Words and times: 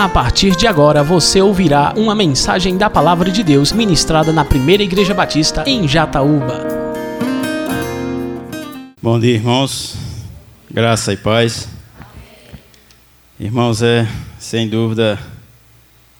A 0.00 0.08
partir 0.08 0.56
de 0.56 0.66
agora 0.66 1.04
você 1.04 1.42
ouvirá 1.42 1.92
uma 1.94 2.14
mensagem 2.14 2.78
da 2.78 2.88
Palavra 2.88 3.30
de 3.30 3.44
Deus 3.44 3.70
ministrada 3.70 4.32
na 4.32 4.46
Primeira 4.46 4.82
Igreja 4.82 5.12
Batista 5.12 5.62
em 5.66 5.86
Jataúba. 5.86 6.66
Bom 9.02 9.20
dia, 9.20 9.34
irmãos. 9.34 9.98
Graça 10.70 11.12
e 11.12 11.18
paz. 11.18 11.68
Irmãos, 13.38 13.82
é 13.82 14.08
sem 14.38 14.66
dúvida 14.70 15.18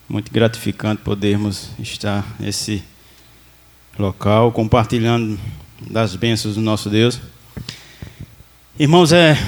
muito 0.07 0.31
gratificante 0.31 1.01
podermos 1.01 1.71
estar 1.79 2.23
nesse 2.39 2.85
local 3.99 4.53
compartilhando 4.53 5.41
das 5.91 6.15
bênçãos 6.15 6.57
do 6.57 6.61
nosso 6.61 6.91
Deus. 6.91 7.19
Irmãos, 8.79 9.11
é 9.11 9.39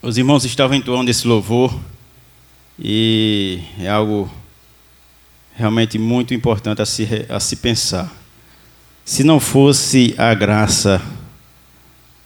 os 0.00 0.16
irmãos 0.16 0.44
estavam 0.44 0.76
entoando 0.76 1.10
esse 1.10 1.26
louvor 1.26 1.76
e 2.78 3.60
é 3.78 3.88
algo 3.88 4.30
realmente 5.54 5.98
muito 5.98 6.34
importante 6.34 6.80
a 6.82 6.86
se, 6.86 7.26
a 7.28 7.38
se 7.38 7.56
pensar. 7.56 8.12
Se 9.04 9.22
não 9.22 9.40
fosse 9.40 10.14
a 10.16 10.32
graça 10.34 11.02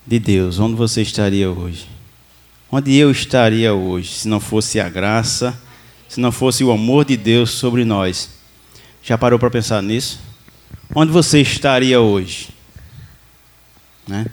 de 0.05 0.19
Deus, 0.19 0.59
onde 0.59 0.75
você 0.75 1.01
estaria 1.01 1.49
hoje? 1.49 1.87
Onde 2.71 2.95
eu 2.95 3.11
estaria 3.11 3.73
hoje 3.73 4.13
se 4.13 4.27
não 4.27 4.39
fosse 4.39 4.79
a 4.79 4.89
graça, 4.89 5.59
se 6.07 6.19
não 6.19 6.31
fosse 6.31 6.63
o 6.63 6.71
amor 6.71 7.05
de 7.05 7.17
Deus 7.17 7.51
sobre 7.51 7.83
nós? 7.83 8.29
Já 9.03 9.17
parou 9.17 9.39
para 9.39 9.49
pensar 9.49 9.81
nisso? 9.81 10.19
Onde 10.93 11.11
você 11.11 11.41
estaria 11.41 11.99
hoje? 11.99 12.49
Né? 14.07 14.25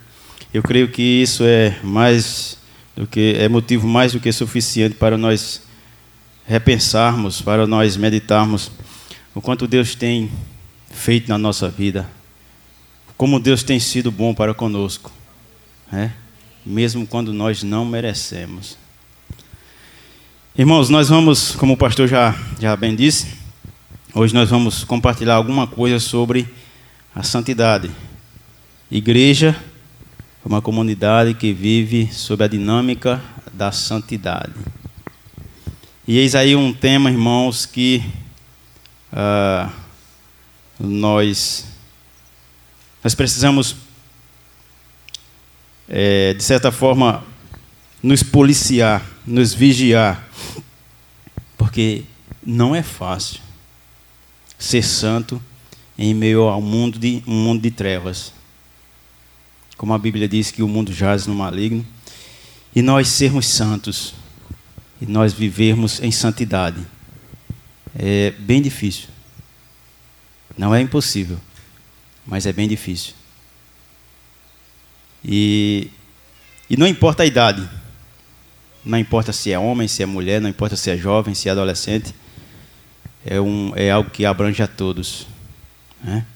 Eu 0.52 0.62
creio 0.62 0.88
que 0.88 1.02
isso 1.02 1.42
é 1.44 1.76
mais 1.82 2.56
do 2.96 3.06
que 3.06 3.34
é 3.36 3.48
motivo 3.48 3.88
mais 3.88 4.12
do 4.12 4.20
que 4.20 4.30
suficiente 4.30 4.94
para 4.94 5.18
nós 5.18 5.63
repensarmos, 6.46 7.40
para 7.40 7.66
nós 7.66 7.96
meditarmos 7.96 8.70
o 9.34 9.40
quanto 9.40 9.66
Deus 9.66 9.94
tem 9.94 10.30
feito 10.90 11.28
na 11.28 11.38
nossa 11.38 11.68
vida, 11.68 12.08
como 13.16 13.40
Deus 13.40 13.62
tem 13.62 13.80
sido 13.80 14.10
bom 14.10 14.34
para 14.34 14.54
conosco, 14.54 15.10
né? 15.90 16.12
mesmo 16.64 17.06
quando 17.06 17.32
nós 17.32 17.62
não 17.62 17.84
merecemos. 17.84 18.76
Irmãos, 20.56 20.88
nós 20.88 21.08
vamos, 21.08 21.54
como 21.56 21.72
o 21.72 21.76
pastor 21.76 22.06
já, 22.06 22.34
já 22.60 22.76
bem 22.76 22.94
disse, 22.94 23.34
hoje 24.14 24.32
nós 24.32 24.50
vamos 24.50 24.84
compartilhar 24.84 25.34
alguma 25.34 25.66
coisa 25.66 25.98
sobre 25.98 26.48
a 27.14 27.22
santidade. 27.22 27.90
Igreja 28.90 29.56
uma 30.44 30.60
comunidade 30.60 31.32
que 31.32 31.54
vive 31.54 32.12
sob 32.12 32.44
a 32.44 32.46
dinâmica 32.46 33.20
da 33.52 33.72
santidade. 33.72 34.52
E 36.06 36.18
eis 36.18 36.34
aí 36.34 36.54
um 36.54 36.70
tema, 36.70 37.10
irmãos, 37.10 37.64
que 37.64 38.04
uh, 39.10 39.72
nós, 40.78 41.64
nós 43.02 43.14
precisamos, 43.14 43.74
é, 45.88 46.34
de 46.34 46.44
certa 46.44 46.70
forma, 46.70 47.24
nos 48.02 48.22
policiar, 48.22 49.02
nos 49.26 49.54
vigiar, 49.54 50.28
porque 51.56 52.04
não 52.44 52.74
é 52.74 52.82
fácil 52.82 53.40
ser 54.58 54.82
santo 54.82 55.42
em 55.96 56.12
meio 56.12 56.42
ao 56.42 56.60
mundo 56.60 56.98
de, 56.98 57.22
um 57.26 57.44
mundo 57.44 57.62
de 57.62 57.70
trevas. 57.70 58.30
Como 59.78 59.94
a 59.94 59.98
Bíblia 59.98 60.28
diz 60.28 60.50
que 60.50 60.62
o 60.62 60.68
mundo 60.68 60.92
jaz 60.92 61.26
no 61.26 61.34
maligno, 61.34 61.86
e 62.76 62.82
nós 62.82 63.08
sermos 63.08 63.46
santos, 63.46 64.12
e 65.00 65.06
nós 65.06 65.32
vivermos 65.32 66.00
em 66.00 66.10
santidade. 66.10 66.84
É 67.96 68.30
bem 68.32 68.60
difícil. 68.60 69.08
Não 70.56 70.74
é 70.74 70.80
impossível, 70.80 71.38
mas 72.26 72.46
é 72.46 72.52
bem 72.52 72.68
difícil. 72.68 73.14
E, 75.24 75.90
e 76.68 76.76
não 76.76 76.86
importa 76.86 77.22
a 77.22 77.26
idade, 77.26 77.68
não 78.84 78.98
importa 78.98 79.32
se 79.32 79.50
é 79.50 79.58
homem, 79.58 79.88
se 79.88 80.02
é 80.02 80.06
mulher, 80.06 80.40
não 80.40 80.48
importa 80.48 80.76
se 80.76 80.90
é 80.90 80.96
jovem, 80.96 81.34
se 81.34 81.48
é 81.48 81.52
adolescente, 81.52 82.14
é, 83.24 83.40
um, 83.40 83.72
é 83.74 83.90
algo 83.90 84.10
que 84.10 84.26
abrange 84.26 84.62
a 84.62 84.66
todos. 84.66 85.26
Né? 86.02 86.26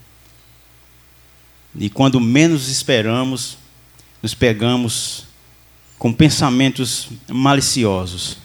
E 1.78 1.90
quando 1.90 2.18
menos 2.18 2.68
esperamos, 2.68 3.58
nos 4.22 4.34
pegamos 4.34 5.26
com 5.98 6.12
pensamentos 6.12 7.08
maliciosos. 7.28 8.38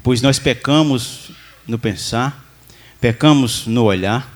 Pois 0.00 0.22
nós 0.22 0.38
pecamos 0.38 1.32
no 1.66 1.78
pensar, 1.78 2.44
pecamos 3.00 3.66
no 3.66 3.84
olhar. 3.84 4.32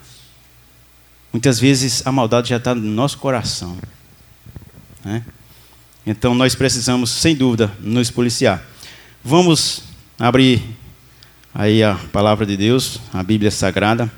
Muitas 1.32 1.60
vezes 1.60 2.04
a 2.04 2.10
maldade 2.10 2.48
já 2.48 2.56
está 2.56 2.74
no 2.74 2.80
nosso 2.82 3.18
coração. 3.18 3.78
Né? 5.04 5.24
Então 6.04 6.34
nós 6.34 6.54
precisamos, 6.54 7.10
sem 7.10 7.36
dúvida, 7.36 7.72
nos 7.80 8.10
policiar. 8.10 8.62
Vamos 9.22 9.82
abrir 10.18 10.62
aí 11.54 11.82
a 11.82 11.94
palavra 12.12 12.44
de 12.44 12.56
Deus, 12.56 13.00
a 13.12 13.22
Bíblia 13.22 13.50
Sagrada 13.50 14.10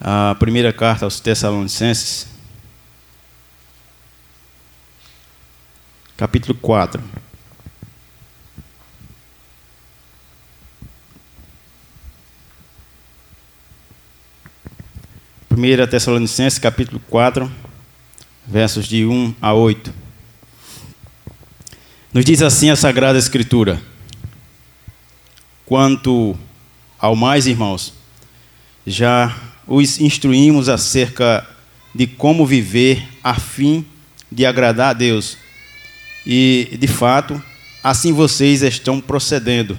a 0.00 0.34
primeira 0.38 0.72
carta 0.72 1.04
aos 1.04 1.20
Tessalonicenses, 1.20 2.26
capítulo 6.16 6.54
4. 6.54 7.02
Primeira 15.60 15.86
Tessalonicenses, 15.86 16.58
capítulo 16.58 16.98
4, 17.10 17.52
versos 18.46 18.86
de 18.86 19.04
1 19.04 19.34
a 19.42 19.52
8. 19.52 19.92
Nos 22.14 22.24
diz 22.24 22.40
assim 22.40 22.70
a 22.70 22.76
Sagrada 22.76 23.18
Escritura: 23.18 23.78
Quanto 25.66 26.34
ao 26.98 27.14
mais, 27.14 27.46
irmãos, 27.46 27.92
já 28.86 29.36
os 29.66 30.00
instruímos 30.00 30.66
acerca 30.70 31.46
de 31.94 32.06
como 32.06 32.46
viver 32.46 33.06
a 33.22 33.34
fim 33.34 33.84
de 34.32 34.46
agradar 34.46 34.88
a 34.88 34.94
Deus. 34.94 35.36
E, 36.26 36.74
de 36.80 36.88
fato, 36.88 37.40
assim 37.84 38.14
vocês 38.14 38.62
estão 38.62 38.98
procedendo. 38.98 39.78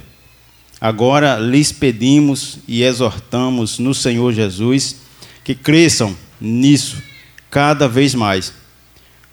Agora 0.79 1.39
lhes 1.39 1.71
pedimos 1.71 2.59
e 2.67 2.83
exortamos 2.83 3.79
no 3.79 3.95
Senhor 3.95 4.31
Jesus 4.31 5.09
que 5.43 5.55
cresçam 5.55 6.15
nisso 6.39 7.01
cada 7.49 7.87
vez 7.87 8.15
mais, 8.15 8.53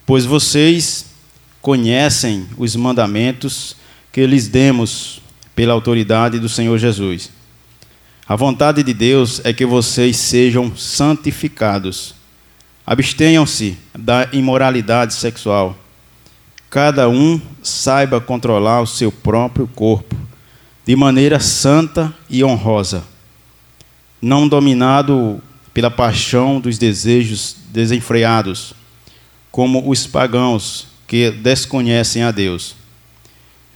pois 0.04 0.24
vocês 0.24 1.06
conhecem 1.60 2.46
os 2.56 2.74
mandamentos 2.74 3.76
que 4.12 4.26
lhes 4.26 4.48
demos 4.48 5.20
pela 5.54 5.72
autoridade 5.72 6.38
do 6.38 6.48
Senhor 6.48 6.78
Jesus. 6.78 7.30
A 8.26 8.36
vontade 8.36 8.82
de 8.82 8.92
Deus 8.92 9.40
é 9.44 9.52
que 9.52 9.64
vocês 9.64 10.16
sejam 10.16 10.76
santificados. 10.76 12.14
Abstenham-se 12.86 13.76
da 13.96 14.28
imoralidade 14.32 15.14
sexual. 15.14 15.76
Cada 16.70 17.08
um 17.08 17.40
saiba 17.62 18.20
controlar 18.20 18.82
o 18.82 18.86
seu 18.86 19.10
próprio 19.10 19.66
corpo 19.66 20.14
de 20.84 20.94
maneira 20.96 21.40
santa 21.40 22.14
e 22.30 22.44
honrosa, 22.44 23.04
não 24.20 24.48
dominado 24.48 25.42
pela 25.78 25.92
paixão 25.92 26.60
dos 26.60 26.76
desejos 26.76 27.54
desenfreados, 27.70 28.74
como 29.48 29.88
os 29.88 30.08
pagãos 30.08 30.88
que 31.06 31.30
desconhecem 31.30 32.24
a 32.24 32.32
Deus. 32.32 32.74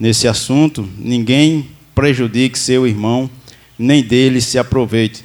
Nesse 0.00 0.27
assunto, 0.27 0.88
ninguém 0.99 1.69
prejudique 1.94 2.59
seu 2.59 2.88
irmão 2.88 3.31
nem 3.79 4.03
dele 4.03 4.41
se 4.41 4.59
aproveite. 4.59 5.25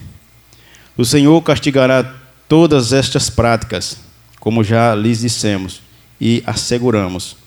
O 0.95 1.03
Senhor 1.03 1.41
castigará 1.41 2.13
todas 2.47 2.93
estas 2.93 3.27
práticas, 3.27 3.97
como 4.39 4.63
já 4.63 4.93
lhes 4.93 5.21
dissemos 5.21 5.81
e 6.21 6.43
asseguramos. 6.45 7.37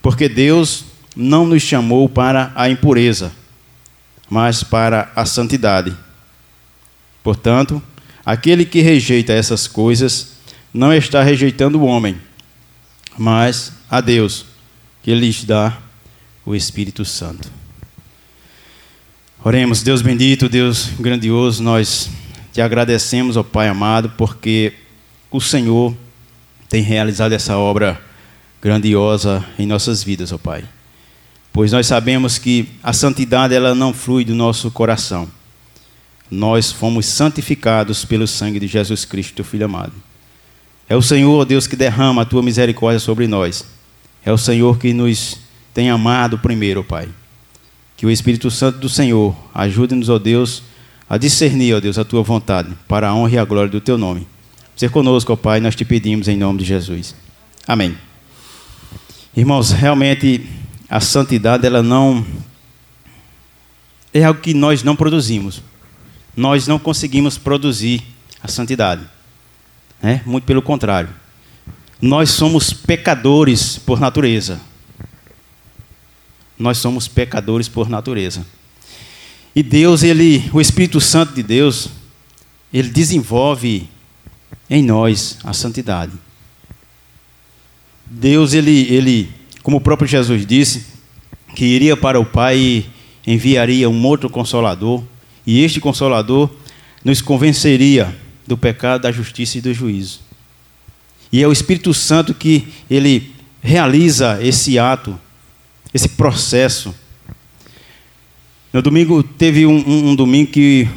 Porque 0.00 0.26
Deus 0.26 0.86
não 1.14 1.46
nos 1.46 1.62
chamou 1.62 2.08
para 2.08 2.50
a 2.54 2.66
impureza, 2.70 3.30
mas 4.30 4.64
para 4.64 5.12
a 5.14 5.26
santidade. 5.26 5.94
Portanto, 7.22 7.82
aquele 8.24 8.64
que 8.64 8.80
rejeita 8.80 9.32
essas 9.32 9.66
coisas 9.66 10.34
não 10.72 10.92
está 10.92 11.22
rejeitando 11.22 11.78
o 11.78 11.84
homem, 11.84 12.18
mas 13.16 13.72
a 13.88 14.00
Deus, 14.00 14.46
que 15.02 15.14
lhes 15.14 15.44
dá 15.44 15.78
o 16.44 16.54
Espírito 16.54 17.04
Santo. 17.04 17.50
Oremos, 19.44 19.82
Deus 19.82 20.00
bendito, 20.02 20.48
Deus 20.48 20.88
grandioso, 20.98 21.62
nós 21.62 22.10
te 22.52 22.60
agradecemos, 22.60 23.36
ó 23.36 23.42
Pai 23.42 23.68
amado, 23.68 24.10
porque 24.16 24.72
o 25.30 25.40
Senhor 25.40 25.94
tem 26.68 26.82
realizado 26.82 27.32
essa 27.32 27.56
obra 27.58 28.00
grandiosa 28.62 29.44
em 29.58 29.66
nossas 29.66 30.02
vidas, 30.02 30.32
ó 30.32 30.38
Pai. 30.38 30.64
pois 31.52 31.70
nós 31.72 31.86
sabemos 31.86 32.38
que 32.38 32.68
a 32.82 32.92
santidade 32.92 33.54
ela 33.54 33.74
não 33.74 33.92
flui 33.92 34.24
do 34.24 34.34
nosso 34.34 34.70
coração. 34.70 35.28
Nós 36.30 36.72
fomos 36.72 37.06
santificados 37.06 38.04
pelo 38.04 38.26
sangue 38.26 38.58
de 38.58 38.66
Jesus 38.66 39.04
Cristo, 39.04 39.34
teu 39.34 39.44
Filho 39.44 39.66
amado. 39.66 39.92
É 40.88 40.96
o 40.96 41.02
Senhor, 41.02 41.44
Deus, 41.44 41.66
que 41.66 41.76
derrama 41.76 42.22
a 42.22 42.24
tua 42.24 42.42
misericórdia 42.42 42.98
sobre 42.98 43.26
nós. 43.26 43.64
É 44.24 44.32
o 44.32 44.38
Senhor 44.38 44.78
que 44.78 44.92
nos 44.92 45.38
tem 45.72 45.90
amado 45.90 46.38
primeiro, 46.38 46.84
Pai. 46.84 47.08
Que 47.96 48.06
o 48.06 48.10
Espírito 48.10 48.50
Santo 48.50 48.78
do 48.78 48.88
Senhor 48.88 49.34
ajude-nos, 49.54 50.08
ó 50.08 50.18
Deus, 50.18 50.62
a 51.08 51.16
discernir, 51.16 51.74
ó 51.74 51.80
Deus, 51.80 51.98
a 51.98 52.04
tua 52.04 52.22
vontade, 52.22 52.72
para 52.88 53.08
a 53.08 53.14
honra 53.14 53.34
e 53.34 53.38
a 53.38 53.44
glória 53.44 53.70
do 53.70 53.80
teu 53.80 53.96
nome. 53.96 54.26
Ser 54.76 54.90
conosco, 54.90 55.32
ó 55.32 55.36
Pai, 55.36 55.60
nós 55.60 55.76
te 55.76 55.84
pedimos 55.84 56.28
em 56.28 56.36
nome 56.36 56.58
de 56.58 56.64
Jesus. 56.64 57.14
Amém. 57.66 57.96
Irmãos, 59.36 59.70
realmente 59.70 60.46
a 60.88 61.00
santidade 61.00 61.66
ela 61.66 61.82
não 61.82 62.24
é 64.12 64.22
algo 64.22 64.40
que 64.40 64.54
nós 64.54 64.82
não 64.82 64.94
produzimos. 64.94 65.62
Nós 66.36 66.66
não 66.66 66.78
conseguimos 66.78 67.38
produzir 67.38 68.02
a 68.42 68.48
santidade. 68.48 69.02
Né? 70.02 70.22
Muito 70.26 70.44
pelo 70.44 70.62
contrário. 70.62 71.10
Nós 72.00 72.30
somos 72.30 72.72
pecadores 72.72 73.78
por 73.78 74.00
natureza. 74.00 74.60
Nós 76.58 76.78
somos 76.78 77.08
pecadores 77.08 77.68
por 77.68 77.88
natureza. 77.88 78.44
E 79.56 79.62
Deus, 79.62 80.02
ele, 80.02 80.50
o 80.52 80.60
Espírito 80.60 81.00
Santo 81.00 81.32
de 81.32 81.42
Deus, 81.42 81.88
ele 82.72 82.88
desenvolve 82.88 83.88
em 84.68 84.82
nós 84.82 85.38
a 85.44 85.52
santidade. 85.52 86.12
Deus, 88.04 88.52
ele, 88.52 88.92
ele, 88.92 89.30
como 89.62 89.76
o 89.76 89.80
próprio 89.80 90.08
Jesus 90.08 90.44
disse, 90.44 90.86
que 91.54 91.64
iria 91.64 91.96
para 91.96 92.18
o 92.18 92.24
Pai 92.24 92.58
e 92.58 92.86
enviaria 93.26 93.88
um 93.88 94.06
outro 94.06 94.28
consolador, 94.28 95.02
e 95.46 95.62
este 95.62 95.80
consolador 95.80 96.50
nos 97.04 97.20
convenceria 97.20 98.14
do 98.46 98.56
pecado, 98.56 99.02
da 99.02 99.12
justiça 99.12 99.58
e 99.58 99.60
do 99.60 99.72
juízo. 99.72 100.20
E 101.32 101.42
é 101.42 101.48
o 101.48 101.52
Espírito 101.52 101.92
Santo 101.92 102.32
que 102.34 102.68
ele 102.88 103.32
realiza 103.62 104.38
esse 104.42 104.78
ato, 104.78 105.18
esse 105.92 106.08
processo. 106.10 106.94
No 108.72 108.82
domingo, 108.82 109.22
teve 109.22 109.66
um, 109.66 109.76
um, 109.76 110.10
um 110.10 110.16
domingo 110.16 110.50
que 110.50 110.88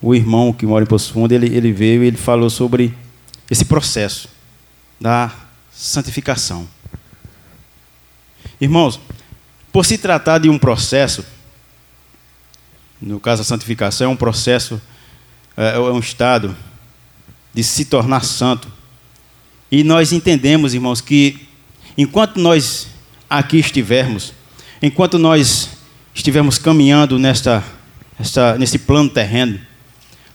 o 0.00 0.14
irmão 0.14 0.52
que 0.52 0.66
mora 0.66 0.84
em 0.84 0.88
Poço 0.88 1.12
Fundo, 1.12 1.32
ele, 1.32 1.46
ele 1.54 1.72
veio 1.72 2.02
e 2.02 2.06
ele 2.06 2.16
falou 2.16 2.50
sobre 2.50 2.94
esse 3.50 3.64
processo 3.64 4.28
da 5.00 5.32
santificação. 5.70 6.66
Irmãos, 8.60 8.98
por 9.72 9.84
se 9.84 9.98
tratar 9.98 10.38
de 10.38 10.48
um 10.48 10.58
processo, 10.58 11.24
no 13.00 13.20
caso 13.20 13.42
a 13.42 13.44
santificação, 13.44 14.06
é 14.06 14.10
um 14.10 14.16
processo, 14.16 14.80
é, 15.56 15.76
é 15.76 15.78
um 15.78 15.98
estado 15.98 16.56
de 17.52 17.62
se 17.62 17.84
tornar 17.84 18.24
santo. 18.24 18.68
E 19.70 19.82
nós 19.82 20.12
entendemos, 20.12 20.74
irmãos, 20.74 21.00
que 21.00 21.46
enquanto 21.96 22.38
nós 22.38 22.88
aqui 23.28 23.58
estivermos, 23.58 24.32
enquanto 24.80 25.18
nós 25.18 25.70
estivermos 26.14 26.58
caminhando 26.58 27.18
nesta, 27.18 27.62
esta, 28.18 28.56
nesse 28.58 28.78
plano 28.78 29.10
terreno, 29.10 29.60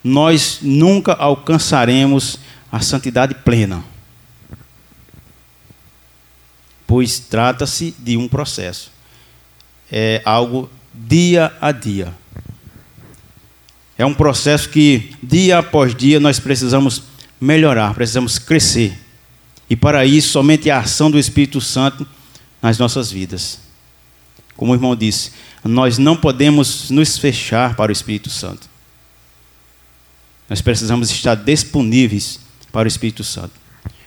nós 0.04 0.60
nunca 0.62 1.14
alcançaremos 1.14 2.40
a 2.72 2.80
santidade 2.80 3.36
plena. 3.36 3.84
Pois 6.88 7.20
trata-se 7.20 7.96
de 8.00 8.18
um 8.18 8.28
processo. 8.28 8.92
É 9.92 10.22
algo 10.26 10.70
dia 10.94 11.56
a 11.62 11.72
dia. 11.72 12.14
É 14.02 14.06
um 14.06 14.16
processo 14.16 14.68
que, 14.68 15.12
dia 15.22 15.60
após 15.60 15.94
dia, 15.94 16.20
nós 16.20 16.40
precisamos 16.40 17.04
melhorar, 17.40 17.94
precisamos 17.94 18.40
crescer. 18.40 18.98
E 19.70 19.76
para 19.76 20.04
isso, 20.04 20.30
somente 20.30 20.72
a 20.72 20.80
ação 20.80 21.12
do 21.12 21.20
Espírito 21.20 21.62
Santo 21.62 22.08
nas 22.60 22.80
nossas 22.80 23.12
vidas. 23.12 23.60
Como 24.58 24.72
o 24.72 24.76
irmão 24.76 24.96
disse, 24.96 25.34
nós 25.64 26.00
não 26.00 26.18
podemos 26.18 26.90
nos 26.90 27.20
fechar 27.20 27.76
para 27.76 27.92
o 27.92 27.94
Espírito 27.94 28.28
Santo. 28.28 28.68
Nós 30.50 30.62
precisamos 30.62 31.12
estar 31.12 31.36
disponíveis 31.36 32.40
para 32.72 32.88
o 32.88 32.90
Espírito 32.90 33.24
Santo. 33.24 33.54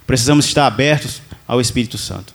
Precisamos 0.04 0.46
estar 0.46 0.66
abertos 0.66 1.22
ao 1.46 1.60
Espírito 1.60 1.98
Santo. 1.98 2.34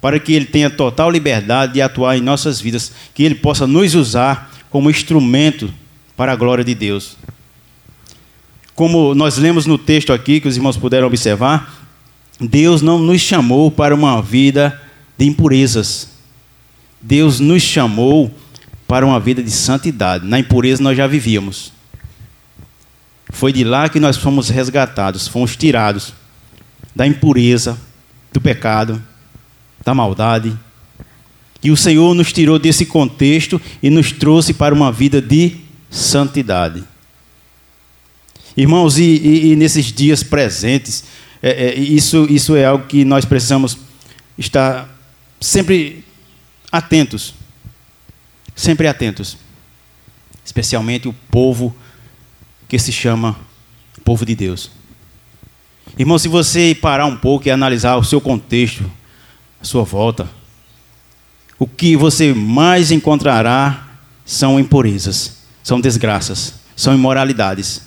Para 0.00 0.20
que 0.20 0.34
ele 0.34 0.46
tenha 0.46 0.70
total 0.70 1.10
liberdade 1.10 1.72
de 1.72 1.82
atuar 1.82 2.16
em 2.16 2.20
nossas 2.20 2.60
vidas, 2.60 2.92
que 3.12 3.24
ele 3.24 3.34
possa 3.34 3.66
nos 3.66 3.96
usar 3.96 4.53
como 4.74 4.90
instrumento 4.90 5.72
para 6.16 6.32
a 6.32 6.34
glória 6.34 6.64
de 6.64 6.74
Deus. 6.74 7.16
Como 8.74 9.14
nós 9.14 9.38
lemos 9.38 9.66
no 9.66 9.78
texto 9.78 10.12
aqui, 10.12 10.40
que 10.40 10.48
os 10.48 10.56
irmãos 10.56 10.76
puderam 10.76 11.06
observar, 11.06 11.86
Deus 12.40 12.82
não 12.82 12.98
nos 12.98 13.20
chamou 13.20 13.70
para 13.70 13.94
uma 13.94 14.20
vida 14.20 14.82
de 15.16 15.26
impurezas. 15.26 16.08
Deus 17.00 17.38
nos 17.38 17.62
chamou 17.62 18.34
para 18.88 19.06
uma 19.06 19.20
vida 19.20 19.44
de 19.44 19.50
santidade. 19.52 20.26
Na 20.26 20.40
impureza 20.40 20.82
nós 20.82 20.96
já 20.96 21.06
vivíamos. 21.06 21.72
Foi 23.30 23.52
de 23.52 23.62
lá 23.62 23.88
que 23.88 24.00
nós 24.00 24.16
fomos 24.16 24.48
resgatados, 24.48 25.28
fomos 25.28 25.54
tirados 25.54 26.12
da 26.96 27.06
impureza, 27.06 27.78
do 28.32 28.40
pecado, 28.40 29.00
da 29.84 29.94
maldade. 29.94 30.52
E 31.64 31.70
o 31.70 31.76
Senhor 31.76 32.14
nos 32.14 32.32
tirou 32.32 32.58
desse 32.58 32.84
contexto 32.86 33.60
e 33.82 33.90
nos 33.90 34.12
trouxe 34.12 34.52
para 34.52 34.74
uma 34.74 34.92
vida 34.92 35.20
de 35.20 35.56
santidade. 35.90 36.84
Irmãos, 38.56 38.98
e, 38.98 39.02
e, 39.02 39.52
e 39.52 39.56
nesses 39.56 39.86
dias 39.86 40.22
presentes, 40.22 41.04
é, 41.42 41.68
é, 41.68 41.74
isso, 41.74 42.26
isso 42.30 42.54
é 42.54 42.66
algo 42.66 42.86
que 42.86 43.04
nós 43.04 43.24
precisamos 43.24 43.78
estar 44.38 44.88
sempre 45.40 46.04
atentos. 46.70 47.34
Sempre 48.54 48.86
atentos. 48.86 49.36
Especialmente 50.44 51.08
o 51.08 51.14
povo 51.30 51.74
que 52.68 52.78
se 52.78 52.92
chama 52.92 53.36
povo 54.04 54.26
de 54.26 54.34
Deus. 54.34 54.70
Irmão, 55.98 56.18
se 56.18 56.28
você 56.28 56.76
parar 56.80 57.06
um 57.06 57.16
pouco 57.16 57.48
e 57.48 57.50
analisar 57.50 57.96
o 57.96 58.04
seu 58.04 58.20
contexto, 58.20 58.90
a 59.60 59.64
sua 59.64 59.82
volta, 59.82 60.28
o 61.64 61.66
que 61.66 61.96
você 61.96 62.34
mais 62.34 62.90
encontrará 62.90 63.88
são 64.22 64.60
impurezas, 64.60 65.38
são 65.62 65.80
desgraças, 65.80 66.56
são 66.76 66.94
imoralidades. 66.94 67.80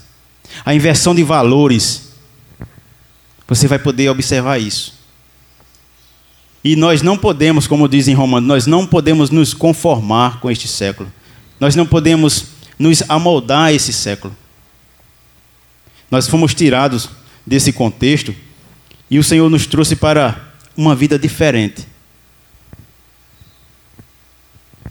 A 0.66 0.74
inversão 0.74 1.14
de 1.14 1.22
valores, 1.22 2.14
você 3.48 3.68
vai 3.68 3.78
poder 3.78 4.10
observar 4.10 4.58
isso. 4.58 4.96
E 6.64 6.76
nós 6.76 7.04
não 7.04 7.16
podemos, 7.16 7.68
como 7.68 7.88
diz 7.88 8.08
em 8.08 8.16
Romanos, 8.16 8.48
nós 8.48 8.66
não 8.66 8.84
podemos 8.88 9.30
nos 9.30 9.54
conformar 9.54 10.40
com 10.40 10.50
este 10.50 10.68
século. 10.68 11.14
Nós 11.60 11.76
não 11.76 11.86
podemos 11.86 12.46
nos 12.80 13.04
amoldar 13.08 13.66
a 13.66 13.74
esse 13.74 13.94
século. 13.94 14.36
Nós 16.10 16.28
fomos 16.28 16.56
tirados 16.56 17.12
desse 17.46 17.72
contexto 17.72 18.34
e 19.08 19.20
o 19.20 19.24
Senhor 19.24 19.48
nos 19.52 19.68
trouxe 19.68 19.96
para 19.96 20.52
uma 20.76 20.96
vida 20.96 21.20
diferente. 21.20 21.86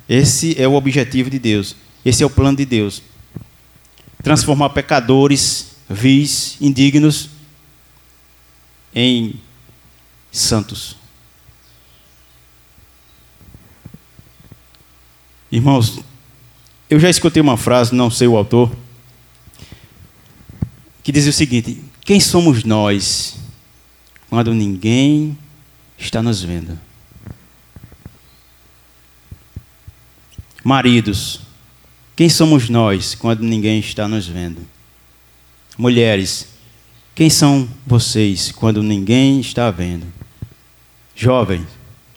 Esse 0.08 0.60
é 0.60 0.68
o 0.68 0.75
objetivo 0.75 1.28
de 1.28 1.38
Deus. 1.38 1.75
Esse 2.04 2.22
é 2.22 2.26
o 2.26 2.30
plano 2.30 2.56
de 2.56 2.64
Deus. 2.64 3.02
Transformar 4.22 4.70
pecadores, 4.70 5.76
vis, 5.88 6.56
indignos, 6.60 7.30
em 8.94 9.40
santos. 10.30 10.96
Irmãos, 15.50 16.00
eu 16.88 16.98
já 17.00 17.10
escutei 17.10 17.42
uma 17.42 17.56
frase, 17.56 17.94
não 17.94 18.10
sei 18.10 18.28
o 18.28 18.36
autor, 18.36 18.75
que 21.02 21.12
dizia 21.12 21.30
o 21.30 21.34
seguinte: 21.34 21.82
Quem 22.04 22.20
somos 22.20 22.64
nós 22.64 23.36
quando 24.28 24.54
ninguém 24.54 25.36
está 25.98 26.22
nos 26.22 26.42
vendo? 26.42 26.86
Maridos, 30.66 31.42
quem 32.16 32.28
somos 32.28 32.68
nós 32.68 33.14
quando 33.14 33.44
ninguém 33.44 33.78
está 33.78 34.08
nos 34.08 34.26
vendo? 34.26 34.66
Mulheres, 35.78 36.49
quem 37.14 37.30
são 37.30 37.68
vocês 37.87 38.50
quando 38.50 38.82
ninguém 38.82 39.38
está 39.38 39.70
vendo? 39.70 40.04
Jovem, 41.14 41.64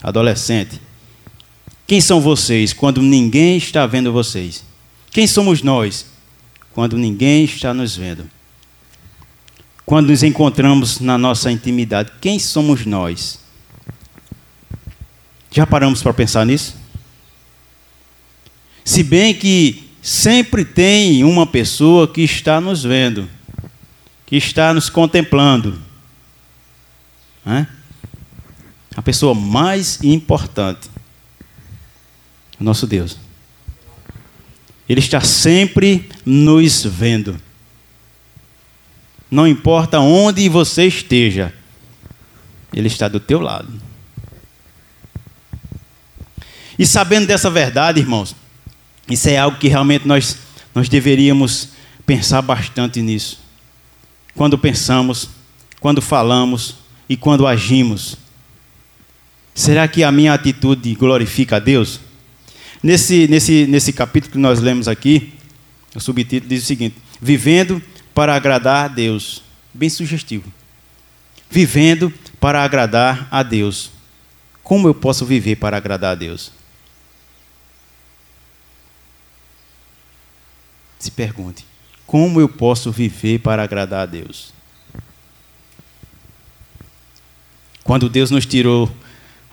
adolescente, 0.01 0.81
quem 1.85 2.01
são 2.01 2.19
vocês 2.19 2.73
quando 2.73 3.03
ninguém 3.03 3.55
está 3.55 3.85
vendo 3.85 4.11
vocês? 4.11 4.65
Quem 5.11 5.27
somos 5.27 5.61
nós 5.61 6.07
quando 6.73 6.97
ninguém 6.97 7.43
está 7.43 7.71
nos 7.71 7.95
vendo? 7.95 8.27
quando 9.85 10.09
nos 10.09 10.23
encontramos 10.23 10.99
na 10.99 11.19
nossa 11.19 11.51
intimidade, 11.51 12.13
quem 12.19 12.39
somos 12.39 12.83
nós? 12.83 13.39
Já 15.51 15.67
paramos 15.67 16.01
para 16.01 16.15
pensar 16.15 16.47
nisso? 16.47 16.88
Se 18.83 19.03
bem 19.03 19.33
que 19.33 19.89
sempre 20.01 20.63
tem 20.65 21.23
uma 21.23 21.45
pessoa 21.45 22.07
que 22.07 22.21
está 22.21 22.59
nos 22.59 22.83
vendo, 22.83 23.29
que 24.25 24.35
está 24.35 24.73
nos 24.73 24.89
contemplando. 24.89 25.79
Né? 27.45 27.67
A 28.95 29.01
pessoa 29.01 29.33
mais 29.33 30.01
importante, 30.03 30.89
nosso 32.59 32.85
Deus. 32.85 33.17
Ele 34.87 34.99
está 34.99 35.21
sempre 35.21 36.09
nos 36.25 36.83
vendo. 36.83 37.39
Não 39.29 39.47
importa 39.47 39.99
onde 39.99 40.49
você 40.49 40.87
esteja, 40.87 41.53
Ele 42.73 42.87
está 42.87 43.07
do 43.07 43.19
teu 43.19 43.39
lado. 43.39 43.71
E 46.79 46.85
sabendo 46.85 47.27
dessa 47.27 47.49
verdade, 47.49 47.99
irmãos, 47.99 48.35
isso 49.09 49.29
é 49.29 49.37
algo 49.37 49.57
que 49.57 49.67
realmente 49.67 50.07
nós, 50.07 50.37
nós 50.73 50.87
deveríamos 50.87 51.69
pensar 52.05 52.41
bastante 52.41 53.01
nisso. 53.01 53.39
Quando 54.35 54.57
pensamos, 54.57 55.29
quando 55.79 56.01
falamos 56.01 56.75
e 57.07 57.17
quando 57.17 57.47
agimos. 57.47 58.17
Será 59.55 59.87
que 59.87 60.03
a 60.03 60.11
minha 60.11 60.33
atitude 60.33 60.93
glorifica 60.95 61.55
a 61.55 61.59
Deus? 61.59 61.99
Nesse, 62.81 63.27
nesse, 63.27 63.65
nesse 63.65 63.91
capítulo 63.91 64.33
que 64.33 64.37
nós 64.37 64.59
lemos 64.59 64.87
aqui, 64.87 65.33
o 65.95 65.99
subtítulo 65.99 66.49
diz 66.49 66.63
o 66.63 66.65
seguinte: 66.65 66.95
Vivendo 67.21 67.81
para 68.13 68.35
agradar 68.35 68.85
a 68.85 68.87
Deus. 68.87 69.43
Bem 69.73 69.89
sugestivo. 69.89 70.51
Vivendo 71.49 72.13
para 72.39 72.63
agradar 72.63 73.27
a 73.31 73.43
Deus. 73.43 73.91
Como 74.63 74.87
eu 74.87 74.93
posso 74.93 75.25
viver 75.25 75.55
para 75.55 75.77
agradar 75.77 76.11
a 76.11 76.15
Deus? 76.15 76.51
Se 80.99 81.09
pergunte: 81.09 81.65
como 82.05 82.41
eu 82.41 82.49
posso 82.49 82.91
viver 82.91 83.39
para 83.39 83.63
agradar 83.63 84.01
a 84.01 84.05
Deus? 84.05 84.53
Quando 87.83 88.09
Deus 88.09 88.29
nos 88.29 88.45
tirou 88.45 88.91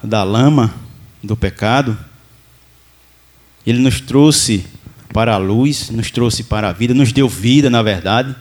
da 0.03 0.23
lama 0.23 0.75
do 1.23 1.37
pecado, 1.37 1.97
ele 3.67 3.79
nos 3.79 4.01
trouxe 4.01 4.67
para 5.13 5.35
a 5.35 5.39
luz, 5.39 5.89
nos 5.89 6.11
trouxe 6.11 6.45
para 6.45 6.69
a 6.69 6.73
vida, 6.73 6.93
nos 6.93 7.13
deu 7.13 7.29
vida, 7.29 7.71
na 7.71 7.83
verdade, 7.83 8.37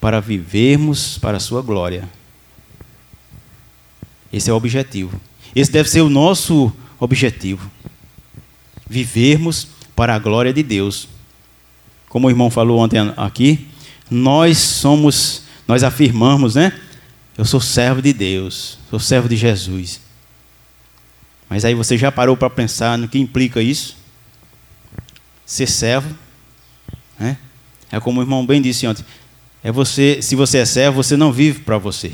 para 0.00 0.20
vivermos 0.20 1.16
para 1.18 1.38
a 1.38 1.40
sua 1.40 1.62
glória. 1.62 2.08
Esse 4.32 4.50
é 4.50 4.52
o 4.52 4.56
objetivo. 4.56 5.18
Esse 5.54 5.72
deve 5.72 5.88
ser 5.88 6.02
o 6.02 6.10
nosso 6.10 6.72
objetivo. 7.00 7.70
Vivermos 8.88 9.68
para 9.96 10.14
a 10.14 10.18
glória 10.18 10.52
de 10.52 10.62
Deus. 10.62 11.08
Como 12.08 12.26
o 12.26 12.30
irmão 12.30 12.50
falou 12.50 12.78
ontem 12.78 12.98
aqui, 13.16 13.66
nós 14.10 14.58
somos, 14.58 15.42
nós 15.66 15.82
afirmamos, 15.82 16.54
né? 16.54 16.72
Eu 17.36 17.44
sou 17.44 17.60
servo 17.60 18.02
de 18.02 18.12
Deus, 18.12 18.78
sou 18.90 18.98
servo 18.98 19.28
de 19.28 19.36
Jesus. 19.36 20.00
Mas 21.48 21.64
aí 21.64 21.74
você 21.74 21.96
já 21.96 22.10
parou 22.10 22.36
para 22.36 22.50
pensar 22.50 22.98
no 22.98 23.08
que 23.08 23.18
implica 23.18 23.62
isso? 23.62 23.96
Ser 25.46 25.66
servo, 25.66 26.14
né? 27.18 27.38
É 27.90 28.00
como 28.00 28.20
o 28.20 28.22
irmão 28.22 28.44
bem 28.44 28.60
disse 28.60 28.86
ontem. 28.86 29.04
É 29.62 29.72
você, 29.72 30.20
se 30.20 30.34
você 30.34 30.58
é 30.58 30.64
servo, 30.64 31.02
você 31.02 31.16
não 31.16 31.32
vive 31.32 31.60
para 31.60 31.78
você. 31.78 32.12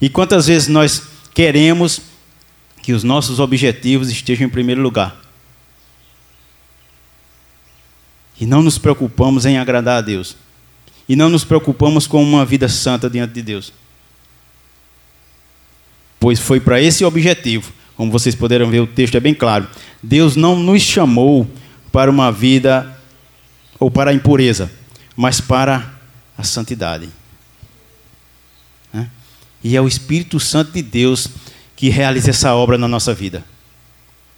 E 0.00 0.08
quantas 0.08 0.46
vezes 0.46 0.68
nós 0.68 1.02
queremos 1.34 2.00
que 2.82 2.92
os 2.92 3.04
nossos 3.04 3.38
objetivos 3.38 4.10
estejam 4.10 4.46
em 4.46 4.50
primeiro 4.50 4.80
lugar? 4.80 5.20
E 8.40 8.46
não 8.46 8.62
nos 8.62 8.78
preocupamos 8.78 9.44
em 9.44 9.58
agradar 9.58 9.98
a 9.98 10.00
Deus. 10.00 10.34
E 11.08 11.14
não 11.14 11.28
nos 11.28 11.44
preocupamos 11.44 12.06
com 12.06 12.22
uma 12.22 12.44
vida 12.44 12.68
santa 12.68 13.08
diante 13.10 13.34
de 13.34 13.42
Deus 13.42 13.72
pois 16.20 16.38
foi 16.38 16.60
para 16.60 16.80
esse 16.80 17.02
objetivo. 17.02 17.72
Como 17.96 18.12
vocês 18.12 18.34
puderam 18.34 18.70
ver, 18.70 18.80
o 18.80 18.86
texto 18.86 19.16
é 19.16 19.20
bem 19.20 19.34
claro. 19.34 19.66
Deus 20.02 20.36
não 20.36 20.58
nos 20.58 20.82
chamou 20.82 21.50
para 21.90 22.10
uma 22.10 22.30
vida 22.30 22.98
ou 23.78 23.90
para 23.90 24.10
a 24.10 24.14
impureza, 24.14 24.70
mas 25.16 25.40
para 25.40 25.92
a 26.36 26.44
santidade. 26.44 27.08
E 29.62 29.76
é 29.76 29.80
o 29.80 29.88
Espírito 29.88 30.38
Santo 30.40 30.72
de 30.72 30.80
Deus 30.80 31.28
que 31.76 31.88
realiza 31.88 32.30
essa 32.30 32.54
obra 32.54 32.78
na 32.78 32.88
nossa 32.88 33.12
vida. 33.12 33.44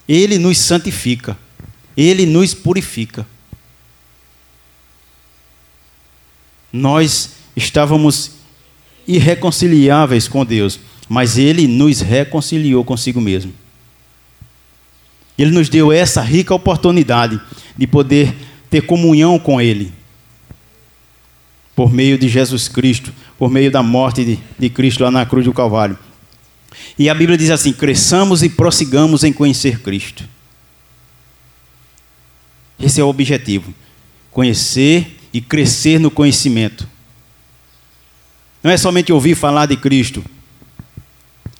Ele 0.07 0.37
nos 0.37 0.57
santifica, 0.57 1.37
ele 1.95 2.25
nos 2.25 2.53
purifica. 2.53 3.25
Nós 6.73 7.35
estávamos 7.55 8.31
irreconciliáveis 9.07 10.27
com 10.27 10.43
Deus 10.43 10.79
mas 11.13 11.37
ele 11.37 11.67
nos 11.67 12.01
reconciliou 12.01 12.83
consigo 12.83 13.19
mesmo. 13.19 13.53
Ele 15.37 15.51
nos 15.51 15.69
deu 15.69 15.91
essa 15.91 16.21
rica 16.21 16.53
oportunidade 16.53 17.39
de 17.77 17.87
poder 17.87 18.35
ter 18.69 18.81
comunhão 18.81 19.39
com 19.39 19.59
Ele, 19.59 19.91
por 21.75 21.91
meio 21.91 22.17
de 22.17 22.27
Jesus 22.27 22.67
Cristo, 22.67 23.13
por 23.37 23.49
meio 23.49 23.71
da 23.71 23.81
morte 23.81 24.23
de, 24.23 24.39
de 24.57 24.69
Cristo 24.69 25.03
lá 25.03 25.11
na 25.11 25.25
cruz 25.25 25.45
do 25.45 25.53
Calvário. 25.53 25.97
E 26.97 27.09
a 27.09 27.13
Bíblia 27.13 27.37
diz 27.37 27.49
assim: 27.49 27.73
cresçamos 27.73 28.43
e 28.43 28.49
prossigamos 28.49 29.23
em 29.23 29.33
conhecer 29.33 29.79
Cristo. 29.81 30.23
Esse 32.79 33.01
é 33.01 33.03
o 33.03 33.07
objetivo: 33.07 33.73
conhecer 34.31 35.19
e 35.33 35.41
crescer 35.41 35.99
no 35.99 36.11
conhecimento. 36.11 36.87
Não 38.61 38.71
é 38.71 38.77
somente 38.77 39.11
ouvir 39.11 39.35
falar 39.35 39.65
de 39.65 39.75
Cristo, 39.75 40.23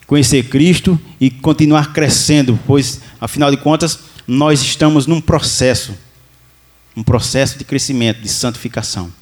conhecer 0.06 0.48
Cristo 0.48 0.98
e 1.20 1.30
continuar 1.30 1.92
crescendo, 1.92 2.58
pois, 2.66 3.00
afinal 3.20 3.50
de 3.50 3.56
contas, 3.56 3.98
nós 4.26 4.62
estamos 4.62 5.06
num 5.06 5.20
processo, 5.20 5.94
um 6.96 7.02
processo 7.02 7.58
de 7.58 7.64
crescimento, 7.64 8.22
de 8.22 8.28
santificação. 8.28 9.12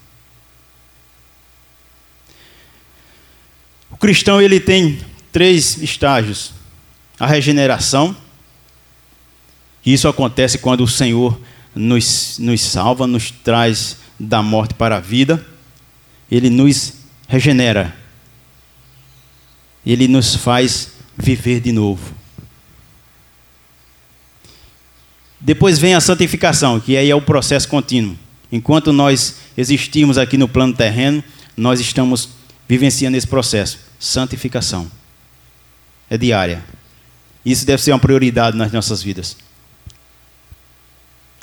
O 3.91 3.97
cristão 3.97 4.41
ele 4.41 4.61
tem 4.61 5.01
três 5.33 5.79
estágios: 5.79 6.53
a 7.19 7.27
regeneração, 7.27 8.15
e 9.85 9.93
isso 9.93 10.07
acontece 10.07 10.59
quando 10.59 10.85
o 10.85 10.89
Senhor 10.89 11.41
nos, 11.75 12.39
nos 12.39 12.61
salva, 12.61 13.07
nos 13.07 13.31
traz 13.31 14.02
da 14.23 14.41
morte 14.41 14.75
para 14.75 14.97
a 14.97 15.01
vida, 15.01 15.45
ele 16.31 16.49
nos 16.49 16.95
regenera, 17.27 17.95
ele 19.85 20.07
nos 20.07 20.37
faz 20.37 20.93
viver 21.19 21.61
de 21.61 21.73
novo. 21.73 22.15
Depois 25.41 25.79
vem 25.79 25.95
a 25.95 26.01
santificação, 26.01 26.79
que 26.79 26.97
aí 26.97 27.11
é 27.11 27.15
o 27.15 27.21
processo 27.21 27.69
contínuo. 27.69 28.17
Enquanto 28.51 28.93
nós 28.93 29.37
existimos 29.57 30.17
aqui 30.17 30.39
no 30.39 30.47
plano 30.47 30.73
terreno, 30.73 31.23
nós 31.57 31.81
estamos 31.81 32.29
vivenciando 32.69 33.17
esse 33.17 33.27
processo. 33.27 33.81
Santificação. 33.99 34.91
É 36.09 36.17
diária. 36.17 36.63
Isso 37.45 37.67
deve 37.67 37.83
ser 37.83 37.91
uma 37.91 37.99
prioridade 37.99 38.57
nas 38.57 38.71
nossas 38.71 39.03
vidas. 39.03 39.37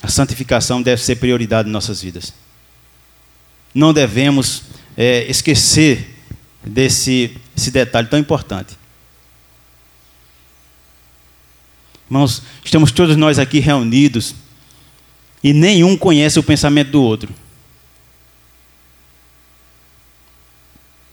A 0.01 0.07
santificação 0.07 0.81
deve 0.81 1.03
ser 1.03 1.17
prioridade 1.17 1.67
em 1.67 1.71
nossas 1.71 2.01
vidas. 2.01 2.33
Não 3.73 3.93
devemos 3.93 4.63
é, 4.97 5.29
esquecer 5.29 6.17
desse 6.63 7.35
esse 7.55 7.71
detalhe 7.71 8.07
tão 8.07 8.17
importante. 8.17 8.77
Irmãos, 12.09 12.41
estamos 12.63 12.91
todos 12.91 13.15
nós 13.15 13.37
aqui 13.37 13.59
reunidos 13.59 14.33
e 15.43 15.53
nenhum 15.53 15.95
conhece 15.97 16.39
o 16.39 16.43
pensamento 16.43 16.91
do 16.91 17.03
outro. 17.03 17.33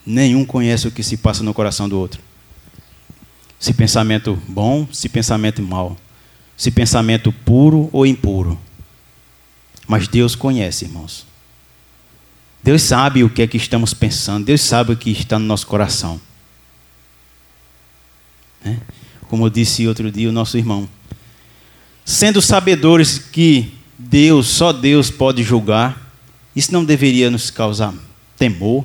Nenhum 0.06 0.44
conhece 0.44 0.86
o 0.86 0.90
que 0.90 1.02
se 1.02 1.16
passa 1.16 1.42
no 1.42 1.52
coração 1.52 1.88
do 1.88 1.98
outro. 1.98 2.20
Se 3.58 3.74
pensamento 3.74 4.40
bom, 4.46 4.86
se 4.92 5.08
pensamento 5.08 5.60
mau, 5.60 5.98
se 6.56 6.70
pensamento 6.70 7.32
puro 7.32 7.90
ou 7.92 8.06
impuro. 8.06 8.58
Mas 9.86 10.06
Deus 10.06 10.34
conhece, 10.34 10.84
irmãos. 10.84 11.26
Deus 12.66 12.82
sabe 12.82 13.22
o 13.22 13.30
que 13.30 13.42
é 13.42 13.46
que 13.46 13.56
estamos 13.56 13.94
pensando, 13.94 14.46
Deus 14.46 14.60
sabe 14.60 14.92
o 14.92 14.96
que 14.96 15.12
está 15.12 15.38
no 15.38 15.44
nosso 15.44 15.64
coração. 15.68 16.20
Né? 18.64 18.80
Como 19.28 19.48
disse 19.48 19.86
outro 19.86 20.10
dia 20.10 20.28
o 20.28 20.32
nosso 20.32 20.58
irmão. 20.58 20.88
Sendo 22.04 22.42
sabedores 22.42 23.20
que 23.20 23.72
Deus, 23.96 24.48
só 24.48 24.72
Deus 24.72 25.12
pode 25.12 25.44
julgar, 25.44 26.12
isso 26.56 26.72
não 26.72 26.84
deveria 26.84 27.30
nos 27.30 27.52
causar 27.52 27.94
temor? 28.36 28.84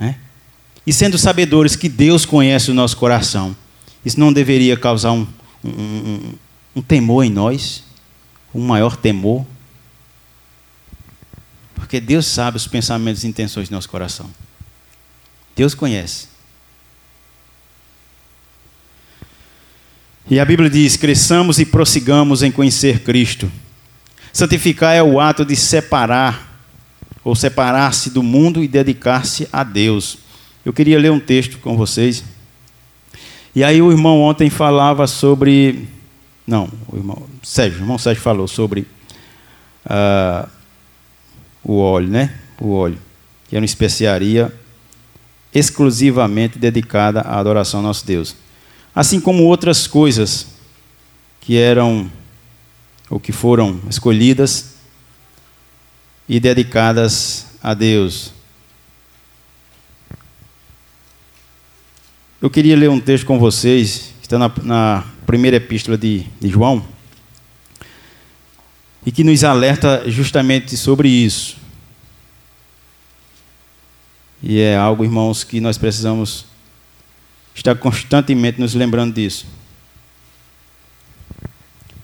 Né? 0.00 0.18
e 0.84 0.92
sendo 0.92 1.16
sabedores 1.16 1.76
que 1.76 1.88
Deus 1.88 2.26
conhece 2.26 2.68
o 2.68 2.74
nosso 2.74 2.96
coração, 2.96 3.56
isso 4.04 4.18
não 4.18 4.32
deveria 4.32 4.76
causar 4.76 5.12
um, 5.12 5.24
um, 5.62 5.70
um, 5.70 6.34
um 6.74 6.82
temor 6.82 7.24
em 7.24 7.30
nós? 7.30 7.84
Um 8.52 8.66
maior 8.66 8.96
temor? 8.96 9.46
Porque 11.86 12.00
Deus 12.00 12.26
sabe 12.26 12.56
os 12.56 12.66
pensamentos 12.66 13.22
e 13.22 13.28
intenções 13.28 13.68
do 13.68 13.72
nosso 13.72 13.88
coração. 13.88 14.28
Deus 15.54 15.72
conhece. 15.72 16.26
E 20.28 20.40
a 20.40 20.44
Bíblia 20.44 20.68
diz: 20.68 20.96
cresçamos 20.96 21.60
e 21.60 21.64
prossigamos 21.64 22.42
em 22.42 22.50
conhecer 22.50 23.04
Cristo. 23.04 23.48
Santificar 24.32 24.96
é 24.96 25.02
o 25.02 25.20
ato 25.20 25.44
de 25.44 25.54
separar, 25.54 26.60
ou 27.22 27.36
separar-se 27.36 28.10
do 28.10 28.20
mundo 28.20 28.64
e 28.64 28.66
dedicar-se 28.66 29.48
a 29.52 29.62
Deus. 29.62 30.18
Eu 30.64 30.72
queria 30.72 30.98
ler 30.98 31.12
um 31.12 31.20
texto 31.20 31.58
com 31.58 31.76
vocês. 31.76 32.24
E 33.54 33.62
aí 33.62 33.80
o 33.80 33.92
irmão 33.92 34.22
ontem 34.22 34.50
falava 34.50 35.06
sobre. 35.06 35.86
Não, 36.44 36.68
o 36.88 36.96
irmão 36.96 37.28
Sérgio, 37.44 37.78
o 37.78 37.82
irmão 37.82 37.96
Sérgio 37.96 38.24
falou 38.24 38.48
sobre 38.48 38.88
uh, 39.84 40.55
o 41.66 41.78
óleo, 41.78 42.08
né? 42.08 42.32
O 42.60 42.72
óleo, 42.72 42.98
que 43.48 43.56
é 43.56 43.58
uma 43.58 43.64
especiaria 43.64 44.54
exclusivamente 45.52 46.58
dedicada 46.58 47.22
à 47.22 47.40
adoração 47.40 47.80
ao 47.80 47.86
nosso 47.86 48.06
Deus. 48.06 48.36
Assim 48.94 49.20
como 49.20 49.42
outras 49.42 49.86
coisas 49.86 50.46
que 51.40 51.56
eram 51.56 52.10
ou 53.10 53.18
que 53.18 53.32
foram 53.32 53.80
escolhidas 53.90 54.76
e 56.28 56.38
dedicadas 56.38 57.46
a 57.62 57.74
Deus. 57.74 58.32
Eu 62.40 62.50
queria 62.50 62.76
ler 62.76 62.90
um 62.90 63.00
texto 63.00 63.26
com 63.26 63.38
vocês, 63.38 64.12
que 64.20 64.26
está 64.26 64.38
na, 64.38 64.52
na 64.62 65.04
primeira 65.24 65.56
epístola 65.56 65.96
de, 65.96 66.26
de 66.40 66.48
João, 66.48 66.84
e 69.06 69.12
que 69.12 69.22
nos 69.22 69.44
alerta 69.44 70.02
justamente 70.10 70.76
sobre 70.76 71.08
isso. 71.08 71.56
E 74.42 74.58
é 74.60 74.76
algo, 74.76 75.04
irmãos, 75.04 75.44
que 75.44 75.60
nós 75.60 75.78
precisamos 75.78 76.44
estar 77.54 77.76
constantemente 77.76 78.60
nos 78.60 78.74
lembrando 78.74 79.14
disso. 79.14 79.46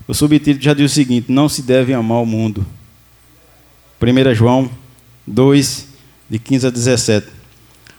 O 0.07 0.15
subtítulo 0.15 0.63
já 0.63 0.73
diz 0.73 0.93
o 0.93 0.95
seguinte: 0.95 1.31
Não 1.31 1.49
se 1.49 1.63
deve 1.63 1.93
amar 1.93 2.23
o 2.23 2.27
mundo. 2.27 2.65
1 4.01 4.35
João 4.35 4.71
2, 5.27 5.89
de 6.31 6.39
15 6.39 6.67
a 6.69 6.71
17. 6.71 7.27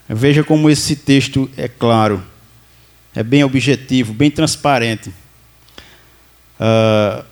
Veja 0.09 0.43
como 0.43 0.69
esse 0.69 0.95
texto 0.95 1.49
é 1.55 1.67
claro, 1.67 2.23
é 3.15 3.23
bem 3.23 3.43
objetivo, 3.43 4.13
bem 4.13 4.29
transparente. 4.31 5.09
Uh, 6.59 7.23
ah, 7.23 7.25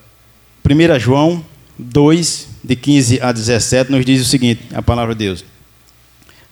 1 0.65 0.99
João 0.99 1.45
2, 1.81 2.47
de 2.63 2.75
15 2.75 3.21
a 3.21 3.31
17, 3.31 3.91
nos 3.91 4.05
diz 4.05 4.21
o 4.21 4.29
seguinte: 4.29 4.63
a 4.73 4.81
palavra 4.81 5.15
de 5.15 5.25
Deus. 5.25 5.43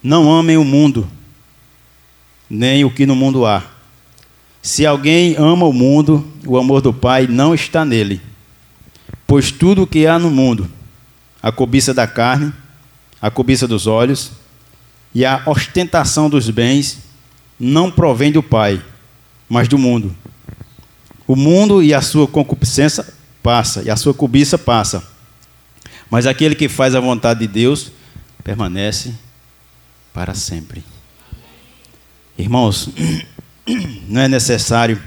Não 0.02 0.32
amem 0.32 0.58
o 0.58 0.64
mundo, 0.64 1.08
nem 2.50 2.84
o 2.84 2.92
que 2.92 3.06
no 3.06 3.16
mundo 3.16 3.46
há. 3.46 3.64
Se 4.62 4.86
alguém 4.86 5.36
ama 5.38 5.66
o 5.66 5.74
mundo, 5.74 6.28
o 6.46 6.58
amor 6.58 6.82
do 6.82 6.94
Pai 6.94 7.28
não 7.28 7.54
está 7.54 7.86
nele. 7.86 8.22
Pois 9.28 9.52
tudo 9.52 9.84
o 9.84 9.88
que 9.88 10.08
há 10.08 10.18
no 10.18 10.32
mundo, 10.32 10.70
a 11.42 11.52
cobiça 11.52 11.94
da 11.94 12.08
carne, 12.08 12.52
a 13.22 13.30
cobiça 13.30 13.68
dos 13.68 13.86
olhos, 13.86 14.32
e 15.14 15.26
a 15.26 15.44
ostentação 15.46 16.30
dos 16.30 16.50
bens 16.50 17.00
não 17.60 17.92
provém 17.92 18.32
do 18.32 18.42
Pai, 18.42 18.82
mas 19.48 19.68
do 19.68 19.78
mundo. 19.78 20.16
O 21.28 21.36
mundo 21.36 21.84
e 21.84 21.94
a 21.94 22.02
sua 22.02 22.28
concupiscência 22.28 23.06
passa, 23.44 23.84
e 23.84 23.90
a 23.90 23.96
sua 23.96 24.14
cobiça 24.14 24.58
passa. 24.58 25.19
Mas 26.10 26.26
aquele 26.26 26.56
que 26.56 26.68
faz 26.68 26.96
a 26.96 27.00
vontade 27.00 27.42
de 27.42 27.48
Deus 27.48 27.92
permanece 28.44 29.14
para 30.14 30.34
sempre. 30.34 30.84
Irmãos, 32.38 32.90
não 34.08 34.22
é 34.22 34.28
necessário 34.28 35.02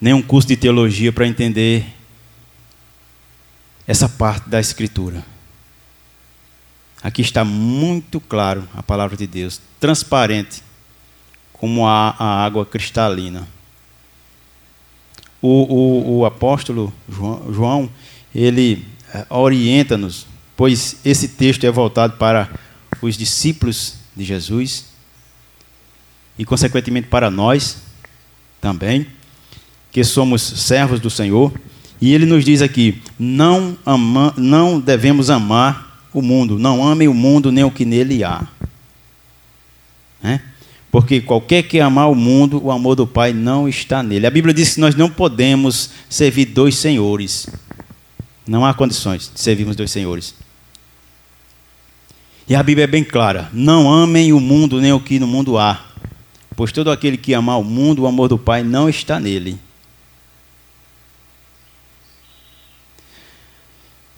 nenhum 0.00 0.22
curso 0.22 0.48
de 0.48 0.56
teologia 0.56 1.12
para 1.12 1.26
entender 1.26 1.86
essa 3.86 4.08
parte 4.08 4.48
da 4.48 4.60
Escritura. 4.60 5.24
Aqui 7.02 7.22
está 7.22 7.44
muito 7.44 8.20
claro 8.20 8.68
a 8.74 8.82
palavra 8.82 9.16
de 9.16 9.26
Deus, 9.26 9.60
transparente, 9.78 10.62
como 11.52 11.86
a, 11.86 12.14
a 12.18 12.44
água 12.44 12.66
cristalina. 12.66 13.46
O, 15.40 15.48
o, 15.48 16.18
o 16.18 16.26
apóstolo 16.26 16.92
João, 17.08 17.52
João 17.52 17.90
ele 18.34 18.84
orienta-nos, 19.28 20.26
pois 20.56 20.96
esse 21.04 21.28
texto 21.28 21.64
é 21.64 21.70
voltado 21.70 22.16
para 22.16 22.50
os 23.00 23.16
discípulos 23.16 23.94
de 24.16 24.24
Jesus 24.24 24.86
e, 26.38 26.44
consequentemente, 26.44 27.08
para 27.08 27.30
nós 27.30 27.78
também, 28.60 29.06
que 29.90 30.04
somos 30.04 30.42
servos 30.42 31.00
do 31.00 31.10
Senhor. 31.10 31.52
E 32.00 32.14
ele 32.14 32.26
nos 32.26 32.44
diz 32.44 32.62
aqui: 32.62 33.02
não, 33.18 33.76
ama, 33.84 34.32
não 34.36 34.78
devemos 34.78 35.30
amar 35.30 36.08
o 36.12 36.22
mundo. 36.22 36.58
Não 36.58 36.86
amem 36.86 37.08
o 37.08 37.14
mundo 37.14 37.50
nem 37.50 37.64
o 37.64 37.70
que 37.70 37.84
nele 37.84 38.22
há. 38.22 38.46
Né? 40.22 40.40
Porque 40.90 41.20
qualquer 41.20 41.62
que 41.64 41.80
amar 41.80 42.10
o 42.10 42.14
mundo, 42.14 42.64
o 42.64 42.70
amor 42.70 42.94
do 42.94 43.06
Pai 43.06 43.32
não 43.32 43.68
está 43.68 44.02
nele. 44.02 44.26
A 44.26 44.30
Bíblia 44.30 44.54
diz 44.54 44.74
que 44.74 44.80
nós 44.80 44.94
não 44.94 45.10
podemos 45.10 45.90
servir 46.08 46.46
dois 46.46 46.76
senhores. 46.76 47.46
Não 48.48 48.64
há 48.64 48.72
condições 48.72 49.30
de 49.32 49.38
servirmos 49.38 49.76
dois 49.76 49.90
senhores. 49.90 50.34
E 52.48 52.54
a 52.54 52.62
Bíblia 52.62 52.84
é 52.84 52.86
bem 52.86 53.04
clara: 53.04 53.50
não 53.52 53.92
amem 53.92 54.32
o 54.32 54.40
mundo 54.40 54.80
nem 54.80 54.90
o 54.90 54.98
que 54.98 55.18
no 55.18 55.26
mundo 55.26 55.58
há. 55.58 55.84
Pois 56.56 56.72
todo 56.72 56.90
aquele 56.90 57.18
que 57.18 57.34
amar 57.34 57.60
o 57.60 57.62
mundo, 57.62 58.02
o 58.02 58.06
amor 58.06 58.26
do 58.26 58.38
Pai 58.38 58.62
não 58.62 58.88
está 58.88 59.20
nele. 59.20 59.60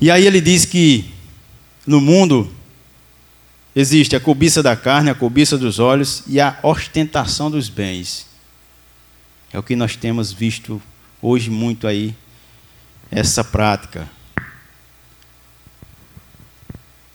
E 0.00 0.12
aí 0.12 0.24
ele 0.24 0.40
diz 0.40 0.64
que 0.64 1.12
no 1.84 2.00
mundo 2.00 2.50
existe 3.74 4.14
a 4.14 4.20
cobiça 4.20 4.62
da 4.62 4.76
carne, 4.76 5.10
a 5.10 5.14
cobiça 5.14 5.58
dos 5.58 5.80
olhos 5.80 6.22
e 6.28 6.40
a 6.40 6.56
ostentação 6.62 7.50
dos 7.50 7.68
bens. 7.68 8.26
É 9.52 9.58
o 9.58 9.62
que 9.62 9.74
nós 9.74 9.96
temos 9.96 10.32
visto 10.32 10.80
hoje 11.20 11.50
muito 11.50 11.88
aí, 11.88 12.14
essa 13.10 13.42
prática. 13.42 14.08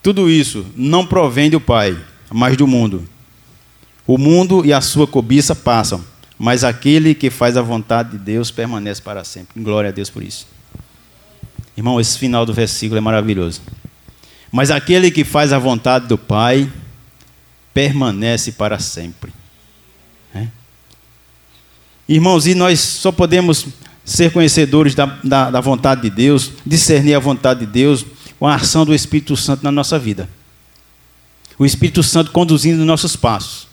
Tudo 0.05 0.29
isso 0.29 0.67
não 0.75 1.03
provém 1.03 1.49
do 1.49 1.59
Pai, 1.59 1.99
mas 2.31 2.55
do 2.55 2.67
mundo. 2.67 3.09
O 4.05 4.19
mundo 4.19 4.63
e 4.63 4.71
a 4.71 4.79
sua 4.79 5.07
cobiça 5.07 5.55
passam, 5.55 6.05
mas 6.37 6.63
aquele 6.63 7.15
que 7.15 7.31
faz 7.31 7.57
a 7.57 7.61
vontade 7.63 8.11
de 8.11 8.19
Deus 8.19 8.51
permanece 8.51 9.01
para 9.01 9.23
sempre. 9.23 9.59
Glória 9.63 9.89
a 9.89 9.91
Deus 9.91 10.11
por 10.11 10.21
isso. 10.21 10.45
Irmão, 11.75 11.99
esse 11.99 12.19
final 12.19 12.45
do 12.45 12.53
versículo 12.53 12.99
é 12.99 13.01
maravilhoso. 13.01 13.63
Mas 14.51 14.69
aquele 14.69 15.09
que 15.09 15.23
faz 15.23 15.51
a 15.51 15.57
vontade 15.57 16.05
do 16.05 16.19
Pai 16.19 16.71
permanece 17.73 18.51
para 18.51 18.77
sempre. 18.77 19.33
É? 20.35 20.45
Irmãos, 22.07 22.45
e 22.45 22.53
nós 22.53 22.79
só 22.79 23.11
podemos 23.11 23.69
ser 24.03 24.31
conhecedores 24.31 24.93
da, 24.93 25.07
da, 25.23 25.49
da 25.49 25.61
vontade 25.61 26.03
de 26.03 26.11
Deus, 26.11 26.51
discernir 26.63 27.15
a 27.15 27.19
vontade 27.19 27.61
de 27.61 27.65
Deus, 27.65 28.05
com 28.45 28.49
a 28.49 28.58
ação 28.58 28.86
do 28.86 28.93
Espírito 28.93 29.36
Santo 29.36 29.63
na 29.63 29.71
nossa 29.71 29.97
vida. 29.97 30.29
O 31.58 31.65
Espírito 31.65 32.03
Santo 32.03 32.29
conduzindo 32.29 32.86
nossos 32.86 33.15
passos, 33.15 33.67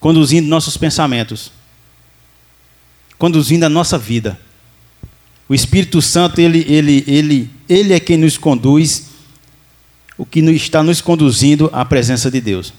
conduzindo 0.00 0.48
nossos 0.48 0.78
pensamentos, 0.78 1.52
conduzindo 3.18 3.64
a 3.64 3.68
nossa 3.68 3.98
vida. 3.98 4.40
O 5.46 5.54
Espírito 5.54 6.00
Santo, 6.00 6.40
ele, 6.40 6.64
ele, 6.66 7.04
ele, 7.06 7.50
ele 7.68 7.92
é 7.92 8.00
quem 8.00 8.16
nos 8.16 8.38
conduz 8.38 9.08
o 10.16 10.24
que 10.24 10.40
está 10.40 10.82
nos 10.82 11.02
conduzindo 11.02 11.68
à 11.70 11.84
presença 11.84 12.30
de 12.30 12.40
Deus. 12.40 12.72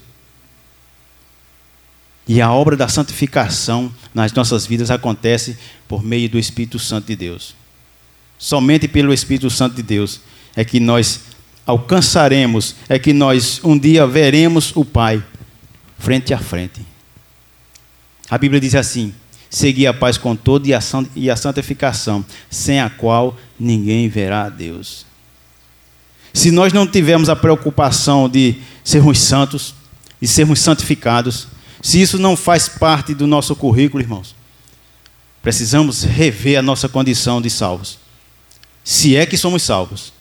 E 2.26 2.40
a 2.40 2.52
obra 2.52 2.76
da 2.76 2.88
santificação 2.88 3.94
nas 4.12 4.32
nossas 4.32 4.66
vidas 4.66 4.90
acontece 4.90 5.56
por 5.86 6.02
meio 6.02 6.28
do 6.28 6.40
Espírito 6.40 6.80
Santo 6.80 7.06
de 7.06 7.14
Deus. 7.14 7.54
Somente 8.36 8.88
pelo 8.88 9.12
Espírito 9.12 9.48
Santo 9.48 9.76
de 9.76 9.82
Deus 9.84 10.22
é 10.56 10.64
que 10.64 10.80
nós 10.80 11.20
alcançaremos, 11.66 12.76
é 12.88 12.98
que 12.98 13.12
nós 13.12 13.60
um 13.62 13.78
dia 13.78 14.06
veremos 14.06 14.72
o 14.74 14.84
Pai 14.84 15.22
frente 15.98 16.34
a 16.34 16.38
frente. 16.38 16.84
A 18.28 18.38
Bíblia 18.38 18.60
diz 18.60 18.74
assim: 18.74 19.14
seguir 19.48 19.86
a 19.86 19.94
paz 19.94 20.16
com 20.16 20.36
todo 20.36 20.66
e 20.66 21.30
a 21.30 21.36
santificação, 21.36 22.24
sem 22.48 22.80
a 22.80 22.88
qual 22.88 23.36
ninguém 23.58 24.08
verá 24.08 24.44
a 24.44 24.48
Deus. 24.48 25.04
Se 26.32 26.52
nós 26.52 26.72
não 26.72 26.86
tivermos 26.86 27.28
a 27.28 27.34
preocupação 27.34 28.28
de 28.28 28.56
sermos 28.84 29.18
santos, 29.18 29.74
de 30.20 30.28
sermos 30.28 30.60
santificados, 30.60 31.48
se 31.82 32.00
isso 32.00 32.18
não 32.18 32.36
faz 32.36 32.68
parte 32.68 33.14
do 33.14 33.26
nosso 33.26 33.56
currículo, 33.56 34.02
irmãos, 34.02 34.34
precisamos 35.42 36.04
rever 36.04 36.58
a 36.58 36.62
nossa 36.62 36.88
condição 36.88 37.40
de 37.40 37.50
salvos. 37.50 37.98
Se 38.84 39.16
é 39.16 39.26
que 39.26 39.36
somos 39.36 39.62
salvos. 39.62 40.12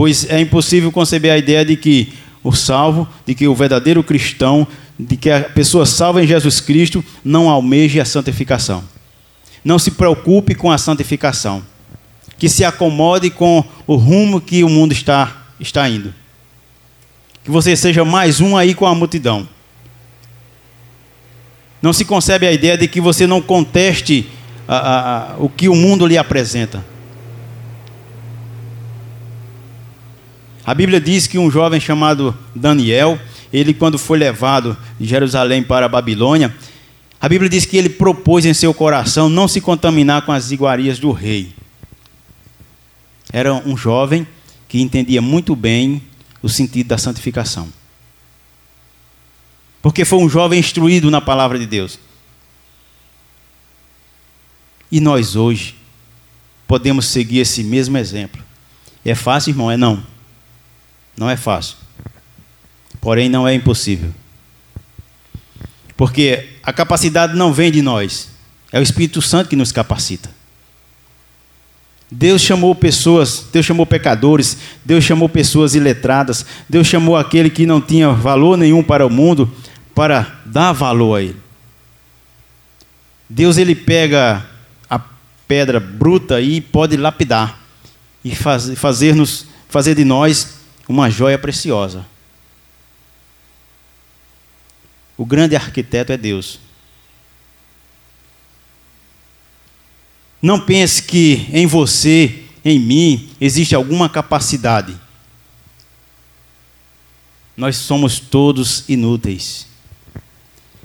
Pois 0.00 0.24
é 0.30 0.40
impossível 0.40 0.90
conceber 0.90 1.30
a 1.30 1.36
ideia 1.36 1.62
de 1.62 1.76
que 1.76 2.14
o 2.42 2.52
salvo, 2.52 3.06
de 3.26 3.34
que 3.34 3.46
o 3.46 3.54
verdadeiro 3.54 4.02
cristão, 4.02 4.66
de 4.98 5.14
que 5.14 5.28
a 5.28 5.42
pessoa 5.42 5.84
salva 5.84 6.24
em 6.24 6.26
Jesus 6.26 6.58
Cristo 6.58 7.04
não 7.22 7.50
almeje 7.50 8.00
a 8.00 8.04
santificação. 8.06 8.82
Não 9.62 9.78
se 9.78 9.90
preocupe 9.90 10.54
com 10.54 10.72
a 10.72 10.78
santificação. 10.78 11.62
Que 12.38 12.48
se 12.48 12.64
acomode 12.64 13.28
com 13.28 13.62
o 13.86 13.94
rumo 13.96 14.40
que 14.40 14.64
o 14.64 14.70
mundo 14.70 14.92
está, 14.92 15.44
está 15.60 15.86
indo. 15.86 16.14
Que 17.44 17.50
você 17.50 17.76
seja 17.76 18.02
mais 18.02 18.40
um 18.40 18.56
aí 18.56 18.72
com 18.72 18.86
a 18.86 18.94
multidão. 18.94 19.46
Não 21.82 21.92
se 21.92 22.06
concebe 22.06 22.46
a 22.46 22.52
ideia 22.52 22.78
de 22.78 22.88
que 22.88 23.02
você 23.02 23.26
não 23.26 23.42
conteste 23.42 24.26
a, 24.66 24.76
a, 24.76 25.32
a, 25.32 25.36
o 25.36 25.50
que 25.50 25.68
o 25.68 25.76
mundo 25.76 26.06
lhe 26.06 26.16
apresenta. 26.16 26.82
A 30.64 30.74
Bíblia 30.74 31.00
diz 31.00 31.26
que 31.26 31.38
um 31.38 31.50
jovem 31.50 31.80
chamado 31.80 32.36
Daniel, 32.54 33.18
ele 33.52 33.72
quando 33.72 33.98
foi 33.98 34.18
levado 34.18 34.76
de 34.98 35.06
Jerusalém 35.06 35.62
para 35.62 35.86
a 35.86 35.88
Babilônia, 35.88 36.54
a 37.20 37.28
Bíblia 37.28 37.50
diz 37.50 37.64
que 37.64 37.76
ele 37.76 37.88
propôs 37.88 38.46
em 38.46 38.54
seu 38.54 38.72
coração 38.72 39.28
não 39.28 39.46
se 39.46 39.60
contaminar 39.60 40.22
com 40.22 40.32
as 40.32 40.50
iguarias 40.50 40.98
do 40.98 41.12
rei. 41.12 41.52
Era 43.32 43.54
um 43.54 43.76
jovem 43.76 44.26
que 44.68 44.80
entendia 44.80 45.20
muito 45.20 45.54
bem 45.54 46.02
o 46.42 46.48
sentido 46.48 46.88
da 46.88 46.98
santificação. 46.98 47.68
Porque 49.82 50.04
foi 50.04 50.18
um 50.18 50.28
jovem 50.28 50.58
instruído 50.58 51.10
na 51.10 51.20
palavra 51.20 51.58
de 51.58 51.66
Deus. 51.66 51.98
E 54.90 55.00
nós 55.00 55.36
hoje 55.36 55.76
podemos 56.66 57.06
seguir 57.06 57.38
esse 57.38 57.62
mesmo 57.62 57.96
exemplo. 57.96 58.42
É 59.04 59.14
fácil, 59.14 59.50
irmão? 59.50 59.70
É 59.70 59.76
não. 59.76 60.04
Não 61.16 61.28
é 61.28 61.36
fácil. 61.36 61.76
Porém, 63.00 63.28
não 63.28 63.46
é 63.46 63.54
impossível. 63.54 64.12
Porque 65.96 66.48
a 66.62 66.72
capacidade 66.72 67.36
não 67.36 67.52
vem 67.52 67.70
de 67.70 67.82
nós, 67.82 68.28
é 68.72 68.78
o 68.78 68.82
Espírito 68.82 69.20
Santo 69.20 69.48
que 69.48 69.56
nos 69.56 69.72
capacita. 69.72 70.30
Deus 72.10 72.42
chamou 72.42 72.74
pessoas, 72.74 73.46
Deus 73.52 73.64
chamou 73.64 73.86
pecadores, 73.86 74.56
Deus 74.84 75.04
chamou 75.04 75.28
pessoas 75.28 75.74
iletradas, 75.74 76.44
Deus 76.68 76.86
chamou 76.86 77.16
aquele 77.16 77.48
que 77.48 77.66
não 77.66 77.80
tinha 77.80 78.10
valor 78.10 78.56
nenhum 78.56 78.82
para 78.82 79.06
o 79.06 79.10
mundo 79.10 79.52
para 79.94 80.40
dar 80.44 80.72
valor 80.72 81.16
a 81.16 81.22
ele. 81.22 81.36
Deus 83.28 83.58
ele 83.58 83.76
pega 83.76 84.44
a 84.88 85.00
pedra 85.46 85.78
bruta 85.78 86.40
e 86.40 86.60
pode 86.60 86.96
lapidar 86.96 87.60
e 88.24 88.34
faz, 88.34 88.72
fazer, 88.76 89.14
nos, 89.14 89.46
fazer 89.68 89.94
de 89.94 90.04
nós 90.04 90.59
uma 90.90 91.08
joia 91.08 91.38
preciosa. 91.38 92.04
O 95.16 95.24
grande 95.24 95.54
arquiteto 95.54 96.12
é 96.12 96.16
Deus. 96.16 96.58
Não 100.42 100.58
pense 100.58 101.02
que 101.04 101.46
em 101.52 101.64
você, 101.64 102.42
em 102.64 102.80
mim, 102.80 103.30
existe 103.40 103.72
alguma 103.72 104.08
capacidade. 104.08 104.98
Nós 107.56 107.76
somos 107.76 108.18
todos 108.18 108.84
inúteis. 108.88 109.68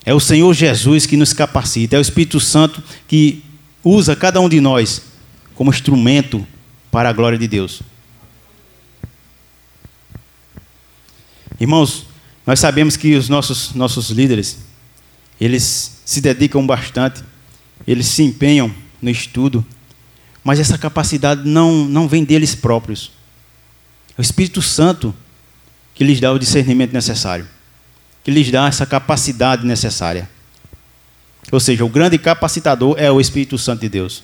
É 0.05 0.13
o 0.13 0.19
Senhor 0.19 0.53
Jesus 0.53 1.07
que 1.07 1.17
nos 1.17 1.33
capacita, 1.33 1.95
é 1.95 1.99
o 1.99 2.01
Espírito 2.01 2.39
Santo 2.39 2.83
que 3.07 3.43
usa 3.83 4.15
cada 4.15 4.39
um 4.39 4.47
de 4.47 4.61
nós 4.61 5.01
como 5.55 5.71
instrumento 5.71 6.45
para 6.91 7.09
a 7.09 7.13
glória 7.13 7.39
de 7.39 7.47
Deus. 7.47 7.81
Irmãos, 11.59 12.05
nós 12.45 12.59
sabemos 12.59 12.97
que 12.97 13.15
os 13.15 13.29
nossos, 13.29 13.73
nossos 13.73 14.09
líderes, 14.09 14.59
eles 15.39 16.01
se 16.05 16.21
dedicam 16.21 16.65
bastante, 16.65 17.23
eles 17.87 18.07
se 18.07 18.23
empenham 18.23 18.73
no 19.01 19.09
estudo, 19.09 19.65
mas 20.43 20.59
essa 20.59 20.77
capacidade 20.77 21.47
não, 21.47 21.85
não 21.85 22.07
vem 22.07 22.23
deles 22.23 22.53
próprios. 22.53 23.11
É 24.17 24.21
o 24.21 24.23
Espírito 24.23 24.61
Santo 24.61 25.13
que 25.93 26.03
lhes 26.03 26.19
dá 26.19 26.31
o 26.31 26.39
discernimento 26.39 26.93
necessário, 26.93 27.47
que 28.23 28.29
lhes 28.29 28.51
dá 28.51 28.67
essa 28.67 28.85
capacidade 28.85 29.65
necessária. 29.65 30.29
Ou 31.51 31.59
seja, 31.59 31.85
o 31.85 31.89
grande 31.89 32.17
capacitador 32.17 32.95
é 32.97 33.11
o 33.11 33.19
Espírito 33.19 33.57
Santo 33.57 33.81
de 33.81 33.89
Deus. 33.89 34.23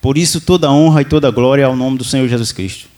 Por 0.00 0.18
isso, 0.18 0.40
toda 0.40 0.70
honra 0.70 1.02
e 1.02 1.04
toda 1.04 1.30
glória 1.30 1.64
ao 1.64 1.76
nome 1.76 1.96
do 1.96 2.04
Senhor 2.04 2.26
Jesus 2.26 2.50
Cristo, 2.50 2.88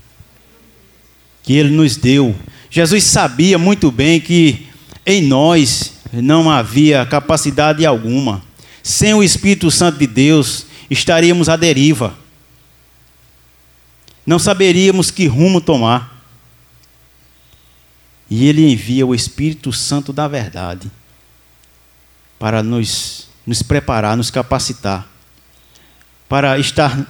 que 1.45 1.53
Ele 1.53 1.71
nos 1.71 1.97
deu. 1.97 2.35
Jesus 2.69 3.05
sabia 3.05 3.57
muito 3.57 3.93
bem 3.93 4.21
que 4.21 4.67
em 5.07 5.23
nós 5.23 5.95
não 6.13 6.51
havia 6.51 7.07
capacidade 7.07 7.87
alguma 7.87 8.43
sem 8.85 9.15
o 9.15 9.23
Espírito 9.23 9.71
Santo 9.71 9.99
de 9.99 10.07
Deus, 10.07 10.67
estaríamos 10.91 11.49
à 11.49 11.57
deriva. 11.57 12.15
Não 14.27 14.39
saberíamos 14.39 15.11
que 15.11 15.27
rumo 15.27 15.59
tomar. 15.59 16.23
E 18.29 18.47
Ele 18.47 18.71
envia 18.71 19.07
o 19.07 19.15
Espírito 19.15 19.73
Santo 19.73 20.13
da 20.13 20.29
verdade 20.29 20.91
para 22.39 22.63
nos, 22.63 23.29
nos 23.47 23.63
preparar, 23.63 24.19
nos 24.19 24.31
capacitar, 24.31 25.09
para 26.29 26.59
estar, 26.59 27.07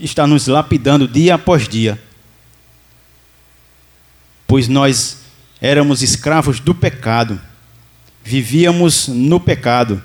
estar 0.00 0.26
nos 0.26 0.46
lapidando 0.46 1.06
dia 1.06 1.34
após 1.34 1.68
dia. 1.68 2.02
Pois 4.48 4.66
nós 4.66 5.18
éramos 5.60 6.02
escravos 6.02 6.58
do 6.58 6.74
pecado, 6.74 7.40
vivíamos 8.24 9.06
no 9.06 9.38
pecado 9.38 10.02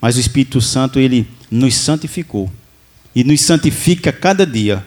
mas 0.00 0.16
o 0.16 0.20
Espírito 0.20 0.60
Santo, 0.60 0.98
ele 0.98 1.28
nos 1.50 1.74
santificou. 1.74 2.52
E 3.14 3.24
nos 3.24 3.40
santifica 3.40 4.12
cada 4.12 4.46
dia. 4.46 4.86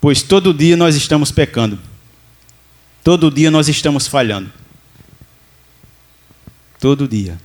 Pois 0.00 0.22
todo 0.22 0.54
dia 0.54 0.76
nós 0.76 0.94
estamos 0.94 1.32
pecando. 1.32 1.78
Todo 3.02 3.30
dia 3.30 3.50
nós 3.50 3.68
estamos 3.68 4.06
falhando. 4.06 4.52
Todo 6.78 7.08
dia. 7.08 7.38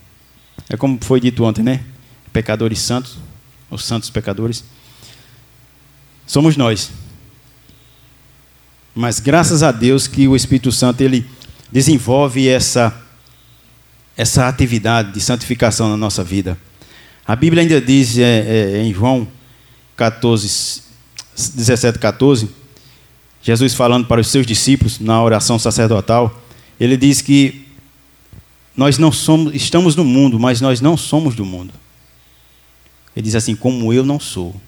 É 0.69 0.77
como 0.77 0.99
foi 1.01 1.19
dito 1.19 1.43
ontem, 1.43 1.63
né? 1.63 1.83
Pecadores 2.31 2.79
santos, 2.79 3.17
os 3.69 3.83
santos 3.83 4.09
pecadores. 4.09 4.63
Somos 6.27 6.55
nós. 6.55 6.91
Mas 8.99 9.21
graças 9.21 9.63
a 9.63 9.71
Deus 9.71 10.07
que 10.07 10.27
o 10.27 10.35
Espírito 10.35 10.73
Santo 10.73 10.99
ele 10.99 11.25
desenvolve 11.71 12.49
essa 12.49 13.01
essa 14.17 14.45
atividade 14.45 15.13
de 15.13 15.21
santificação 15.21 15.87
na 15.87 15.95
nossa 15.95 16.21
vida. 16.21 16.57
A 17.25 17.33
Bíblia 17.33 17.63
ainda 17.63 17.79
diz 17.79 18.17
é, 18.17 18.23
é, 18.23 18.83
em 18.83 18.93
João 18.93 19.25
14, 19.95 20.83
17, 21.55 21.97
14, 21.97 22.49
Jesus 23.41 23.73
falando 23.73 24.05
para 24.05 24.19
os 24.19 24.27
seus 24.27 24.45
discípulos 24.45 24.99
na 24.99 25.23
oração 25.23 25.57
sacerdotal, 25.57 26.37
ele 26.77 26.97
diz 26.97 27.21
que 27.21 27.65
nós 28.75 28.97
não 28.97 29.13
somos, 29.13 29.55
estamos 29.55 29.95
no 29.95 30.03
mundo, 30.03 30.37
mas 30.37 30.59
nós 30.59 30.81
não 30.81 30.97
somos 30.97 31.35
do 31.35 31.45
mundo. 31.45 31.73
Ele 33.15 33.23
diz 33.23 33.35
assim, 33.35 33.55
como 33.55 33.93
eu 33.93 34.03
não 34.03 34.19
sou. 34.19 34.59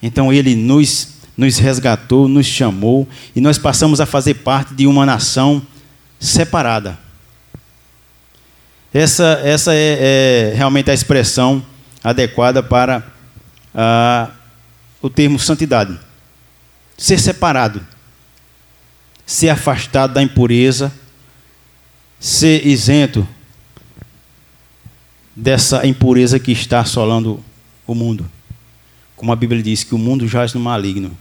Então 0.00 0.32
ele 0.32 0.54
nos, 0.54 1.17
nos 1.38 1.56
resgatou, 1.56 2.28
nos 2.28 2.44
chamou 2.44 3.08
e 3.34 3.40
nós 3.40 3.56
passamos 3.56 3.98
a 4.00 4.04
fazer 4.04 4.34
parte 4.34 4.74
de 4.74 4.86
uma 4.86 5.06
nação 5.06 5.62
separada 6.20 6.98
essa, 8.92 9.40
essa 9.44 9.74
é, 9.74 10.50
é 10.50 10.54
realmente 10.54 10.90
a 10.90 10.94
expressão 10.94 11.64
adequada 12.02 12.62
para 12.62 13.06
ah, 13.74 14.30
o 15.02 15.10
termo 15.10 15.38
santidade. 15.38 15.98
Ser 16.96 17.18
separado, 17.18 17.86
ser 19.26 19.50
afastado 19.50 20.14
da 20.14 20.22
impureza, 20.22 20.92
ser 22.18 22.66
isento 22.66 23.28
dessa 25.36 25.86
impureza 25.86 26.40
que 26.40 26.50
está 26.50 26.80
assolando 26.80 27.44
o 27.86 27.94
mundo. 27.94 28.28
Como 29.14 29.32
a 29.32 29.36
Bíblia 29.36 29.62
diz, 29.62 29.84
que 29.84 29.94
o 29.94 29.98
mundo 29.98 30.26
jaz 30.26 30.54
no 30.54 30.60
maligno. 30.60 31.16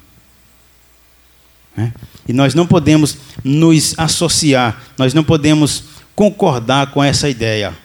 Né? 1.77 1.93
E 2.27 2.33
nós 2.33 2.55
não 2.55 2.65
podemos 2.65 3.17
nos 3.43 3.93
associar, 3.97 4.81
nós 4.97 5.13
não 5.13 5.23
podemos 5.23 5.83
concordar 6.15 6.87
com 6.87 7.03
essa 7.03 7.29
ideia 7.29 7.77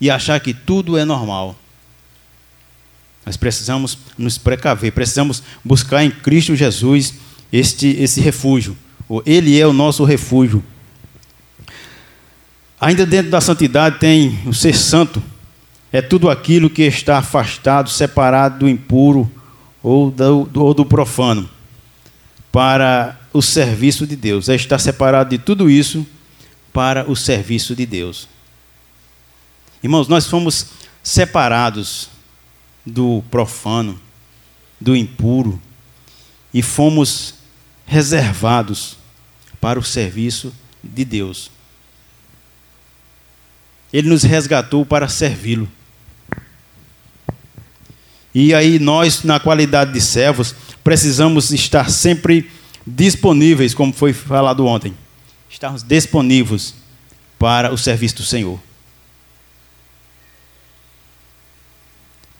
e 0.00 0.10
achar 0.10 0.40
que 0.40 0.54
tudo 0.54 0.96
é 0.96 1.04
normal. 1.04 1.54
Nós 3.26 3.36
precisamos 3.36 3.98
nos 4.16 4.38
precaver, 4.38 4.92
precisamos 4.92 5.42
buscar 5.62 6.02
em 6.02 6.10
Cristo 6.10 6.56
Jesus 6.56 7.14
este, 7.52 7.88
esse 7.88 8.20
refúgio, 8.20 8.76
Ele 9.24 9.60
é 9.60 9.66
o 9.66 9.72
nosso 9.72 10.02
refúgio. 10.04 10.64
Ainda 12.80 13.06
dentro 13.06 13.30
da 13.30 13.40
santidade 13.40 13.98
tem 13.98 14.40
o 14.46 14.52
ser 14.52 14.74
santo. 14.74 15.22
É 15.92 16.02
tudo 16.02 16.28
aquilo 16.28 16.68
que 16.68 16.82
está 16.82 17.18
afastado, 17.18 17.88
separado 17.88 18.60
do 18.60 18.68
impuro 18.68 19.30
ou 19.82 20.10
do, 20.10 20.50
ou 20.54 20.74
do 20.74 20.84
profano 20.84 21.48
para 22.54 23.18
o 23.32 23.42
serviço 23.42 24.06
de 24.06 24.14
Deus. 24.14 24.48
É 24.48 24.54
estar 24.54 24.78
separado 24.78 25.30
de 25.30 25.38
tudo 25.38 25.68
isso 25.68 26.06
para 26.72 27.10
o 27.10 27.16
serviço 27.16 27.74
de 27.74 27.84
Deus. 27.84 28.28
Irmãos, 29.82 30.06
nós 30.06 30.28
fomos 30.28 30.66
separados 31.02 32.08
do 32.86 33.24
profano, 33.28 34.00
do 34.80 34.94
impuro, 34.94 35.60
e 36.52 36.62
fomos 36.62 37.34
reservados 37.84 38.98
para 39.60 39.76
o 39.76 39.82
serviço 39.82 40.54
de 40.80 41.04
Deus. 41.04 41.50
Ele 43.92 44.08
nos 44.08 44.22
resgatou 44.22 44.86
para 44.86 45.08
servi-lo. 45.08 45.68
E 48.34 48.52
aí 48.52 48.78
nós, 48.80 49.22
na 49.22 49.38
qualidade 49.38 49.92
de 49.92 50.00
servos, 50.00 50.54
precisamos 50.82 51.52
estar 51.52 51.88
sempre 51.88 52.50
disponíveis, 52.84 53.72
como 53.72 53.92
foi 53.92 54.12
falado 54.12 54.66
ontem. 54.66 54.94
Estarmos 55.48 55.82
disponíveis 55.82 56.74
para 57.38 57.72
o 57.72 57.78
serviço 57.78 58.16
do 58.16 58.22
Senhor. 58.24 58.60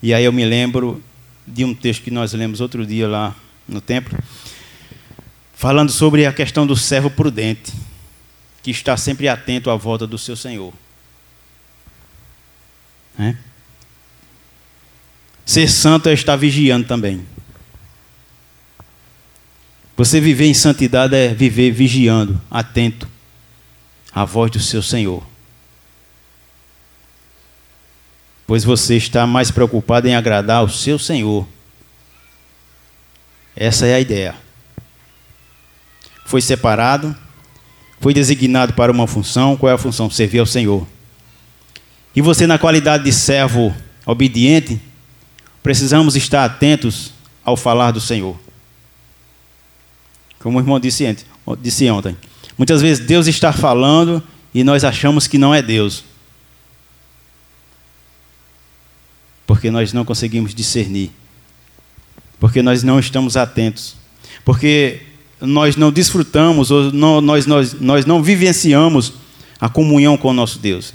E 0.03 0.13
aí 0.13 0.25
eu 0.25 0.33
me 0.33 0.45
lembro 0.45 1.03
de 1.47 1.65
um 1.65 1.75
texto 1.75 2.03
que 2.03 2.11
nós 2.11 2.33
lemos 2.33 2.61
outro 2.61 2.85
dia 2.85 3.07
lá 3.07 3.35
no 3.67 3.81
templo, 3.81 4.19
falando 5.55 5.91
sobre 5.91 6.27
a 6.27 6.33
questão 6.33 6.67
do 6.67 6.77
servo 6.77 7.09
prudente, 7.09 7.73
que 8.63 8.71
está 8.71 8.97
sempre 8.97 9.29
atento 9.29 9.71
à 9.71 9.77
volta 9.77 10.07
do 10.07 10.19
seu 10.19 10.37
Senhor. 10.37 10.75
É? 13.19 13.37
Ser 15.55 15.71
santo 15.71 16.09
é 16.09 16.13
estar 16.13 16.35
vigiando 16.35 16.85
também. 16.85 17.25
Você 19.97 20.21
viver 20.21 20.47
em 20.47 20.53
santidade 20.53 21.15
é 21.15 21.33
viver 21.33 21.71
vigiando, 21.71 22.43
atento 22.51 23.09
à 24.13 24.25
voz 24.25 24.51
do 24.51 24.59
seu 24.59 24.83
Senhor. 24.83 25.25
Pois 28.49 28.65
você 28.65 28.97
está 28.97 29.29
mais 29.29 29.53
preocupado 29.53 30.09
em 30.09 30.17
agradar 30.17 30.57
ao 30.57 30.69
seu 30.69 30.99
Senhor. 30.99 31.47
Essa 33.55 33.87
é 33.87 33.95
a 33.95 34.01
ideia. 34.01 34.35
Foi 36.27 36.41
separado, 36.41 37.17
foi 38.01 38.13
designado 38.13 38.73
para 38.73 38.91
uma 38.91 39.07
função. 39.07 39.57
Qual 39.57 39.71
é 39.71 39.75
a 39.77 39.79
função? 39.79 40.11
Servir 40.11 40.41
ao 40.41 40.47
Senhor. 40.47 40.85
E 42.13 42.21
você, 42.21 42.45
na 42.45 42.59
qualidade 42.59 43.05
de 43.05 43.13
servo 43.13 43.73
obediente, 44.05 44.81
precisamos 45.65 46.15
estar 46.15 46.45
atentos 46.45 47.11
ao 47.43 47.57
falar 47.57 47.91
do 47.91 48.01
Senhor. 48.01 48.39
Como 50.39 50.59
o 50.59 50.61
irmão 50.61 50.79
disse, 50.79 51.07
ontem. 51.91 52.15
Muitas 52.59 52.83
vezes 52.83 53.07
Deus 53.07 53.27
está 53.27 53.51
falando 53.51 54.23
e 54.53 54.63
nós 54.63 54.85
achamos 54.85 55.27
que 55.27 55.39
não 55.39 55.55
é 55.55 55.63
Deus. 55.63 56.05
Porque 59.47 59.71
nós 59.71 59.91
não 59.95 60.05
conseguimos 60.05 60.55
discernir. 60.55 61.11
Porque 62.39 62.61
nós 62.61 62.83
não 62.83 63.01
estamos 63.01 63.35
atentos. 63.35 63.97
Porque 64.45 65.01
nós 65.41 65.77
não 65.77 65.91
desfrutamos, 65.91 66.71
ou 66.71 66.93
não, 66.93 67.23
nós, 67.23 67.47
nós, 67.47 67.73
nós 67.81 68.05
não 68.05 68.23
vivenciamos 68.23 69.15
a 69.59 69.71
comunhão 69.71 70.19
com 70.19 70.29
o 70.29 70.35
nosso 70.35 70.59
Deus. 70.59 70.93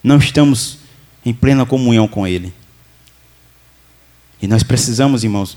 Não 0.00 0.18
estamos 0.18 0.78
em 1.24 1.34
plena 1.34 1.66
comunhão 1.66 2.06
com 2.06 2.24
Ele. 2.24 2.54
E 4.40 4.46
nós 4.46 4.62
precisamos, 4.62 5.24
irmãos, 5.24 5.56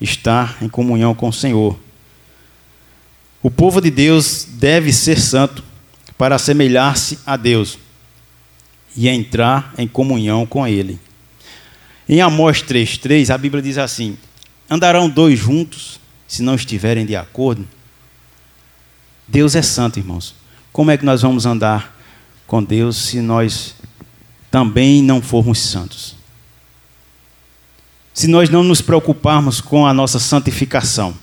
estar 0.00 0.56
em 0.62 0.68
comunhão 0.68 1.14
com 1.14 1.28
o 1.28 1.32
Senhor. 1.32 1.78
O 3.42 3.50
povo 3.50 3.80
de 3.80 3.90
Deus 3.90 4.46
deve 4.48 4.92
ser 4.92 5.20
santo 5.20 5.62
para 6.16 6.36
assemelhar-se 6.36 7.18
a 7.24 7.36
Deus 7.36 7.78
e 8.96 9.08
entrar 9.08 9.72
em 9.78 9.86
comunhão 9.86 10.44
com 10.44 10.66
Ele. 10.66 10.98
Em 12.08 12.20
Amós 12.20 12.62
3,3, 12.62 13.32
a 13.32 13.38
Bíblia 13.38 13.62
diz 13.62 13.78
assim: 13.78 14.18
Andarão 14.68 15.08
dois 15.08 15.38
juntos 15.38 16.00
se 16.26 16.42
não 16.42 16.54
estiverem 16.54 17.06
de 17.06 17.14
acordo? 17.14 17.66
Deus 19.26 19.54
é 19.54 19.62
santo, 19.62 19.98
irmãos. 19.98 20.34
Como 20.72 20.90
é 20.90 20.96
que 20.96 21.04
nós 21.04 21.22
vamos 21.22 21.46
andar 21.46 21.96
com 22.46 22.62
Deus 22.62 22.96
se 22.96 23.20
nós 23.20 23.74
também 24.50 25.02
não 25.02 25.22
formos 25.22 25.58
santos? 25.58 26.17
Se 28.18 28.26
nós 28.26 28.50
não 28.50 28.64
nos 28.64 28.80
preocuparmos 28.80 29.60
com 29.60 29.86
a 29.86 29.94
nossa 29.94 30.18
santificação, 30.18 31.14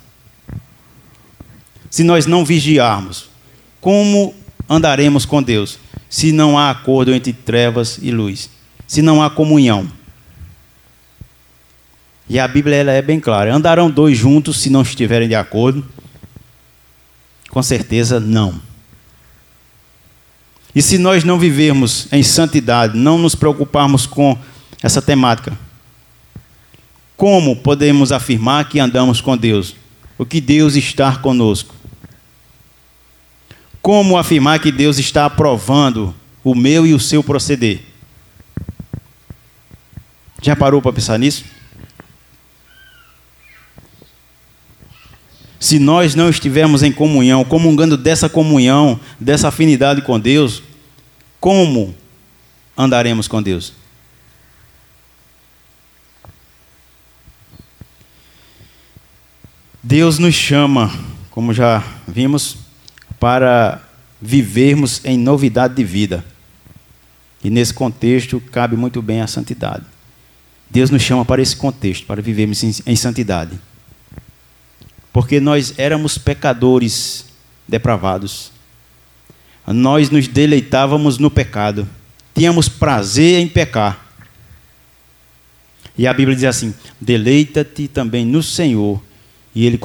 se 1.89 2.05
nós 2.05 2.25
não 2.25 2.45
vigiarmos, 2.45 3.25
como 3.81 4.34
andaremos 4.69 5.25
com 5.25 5.43
Deus 5.43 5.77
se 6.10 6.31
não 6.31 6.58
há 6.58 6.69
acordo 6.69 7.13
entre 7.13 7.34
trevas 7.34 7.99
e 8.01 8.12
luz, 8.12 8.49
se 8.88 9.01
não 9.01 9.21
há 9.21 9.29
comunhão? 9.29 9.91
E 12.29 12.39
a 12.39 12.47
Bíblia 12.47 12.77
ela 12.77 12.91
é 12.93 13.01
bem 13.01 13.19
clara: 13.19 13.53
andarão 13.53 13.91
dois 13.91 14.17
juntos 14.17 14.62
se 14.62 14.69
não 14.69 14.81
estiverem 14.81 15.27
de 15.27 15.36
acordo? 15.36 15.86
Com 17.49 17.62
certeza 17.62 18.21
não. 18.21 18.58
E 20.73 20.81
se 20.81 20.97
nós 20.97 21.25
não 21.25 21.38
vivermos 21.38 22.08
em 22.10 22.23
santidade, 22.23 22.97
não 22.97 23.17
nos 23.17 23.36
preocuparmos 23.36 24.05
com 24.05 24.38
essa 24.81 25.01
temática, 25.01 25.64
como 27.17 27.56
podemos 27.56 28.12
afirmar 28.12 28.67
que 28.67 28.80
andamos 28.80 29.21
com 29.21 29.38
Deus? 29.38 29.75
O 30.17 30.25
que 30.25 30.41
Deus 30.41 30.75
está 30.75 31.15
conosco? 31.17 31.73
Como 33.82 34.17
afirmar 34.17 34.60
que 34.60 34.71
Deus 34.71 34.97
está 34.97 35.25
aprovando 35.25 36.13
o 36.43 36.56
meu 36.56 36.86
e 36.86 36.93
o 36.93 36.99
seu 36.99 37.23
proceder? 37.23 37.82
Já 40.41 40.56
parou 40.56 40.82
para 40.82 40.93
pensar 40.93 41.17
nisso? 41.17 41.45
Se 45.60 45.80
nós 45.80 46.13
não 46.13 46.30
estivermos 46.30 46.84
em 46.84 46.91
comunhão, 46.91 47.43
comungando 47.43 47.97
dessa 47.97 48.30
comunhão, 48.30 48.99
dessa 49.19 49.47
afinidade 49.47 50.01
com 50.01 50.19
Deus, 50.19 50.62
como 51.39 51.95
andaremos 52.78 53.28
com 53.28 53.41
Deus? 53.41 53.85
Deus 59.88 60.17
nos 60.17 60.34
chama, 60.34 60.91
como 61.30 61.54
já 61.54 61.84
vimos, 62.08 62.58
para 63.19 63.80
vivermos 64.19 65.00
em 65.06 65.15
novidade 65.15 65.76
de 65.76 65.84
vida. 65.84 66.26
E 67.43 67.52
nesse 67.52 67.71
contexto 67.71 68.41
cabe 68.52 68.76
muito 68.76 69.00
bem 69.00 69.21
a 69.21 69.28
santidade. 69.28 69.86
Deus 70.71 70.89
nos 70.89 71.04
chama 71.04 71.24
para 71.24 71.39
esse 71.39 71.56
contexto, 71.56 72.08
para 72.08 72.19
vivermos 72.19 72.63
em 72.63 72.95
santidade. 72.95 73.60
Porque 75.13 75.39
nós 75.39 75.76
éramos 75.78 76.17
pecadores 76.17 77.26
depravados. 77.67 78.52
Nós 79.67 80.10
nos 80.10 80.28
deleitávamos 80.28 81.19
no 81.19 81.30
pecado. 81.30 81.88
Tínhamos 82.34 82.67
prazer 82.67 83.39
em 83.39 83.48
pecar. 83.48 84.04
E 85.95 86.08
a 86.08 86.13
Bíblia 86.13 86.36
diz 86.36 86.45
assim: 86.45 86.74
deleita-te 87.00 87.88
também 87.88 88.26
no 88.26 88.41
Senhor 88.41 89.00
e 89.56 89.65
Ele 89.65 89.80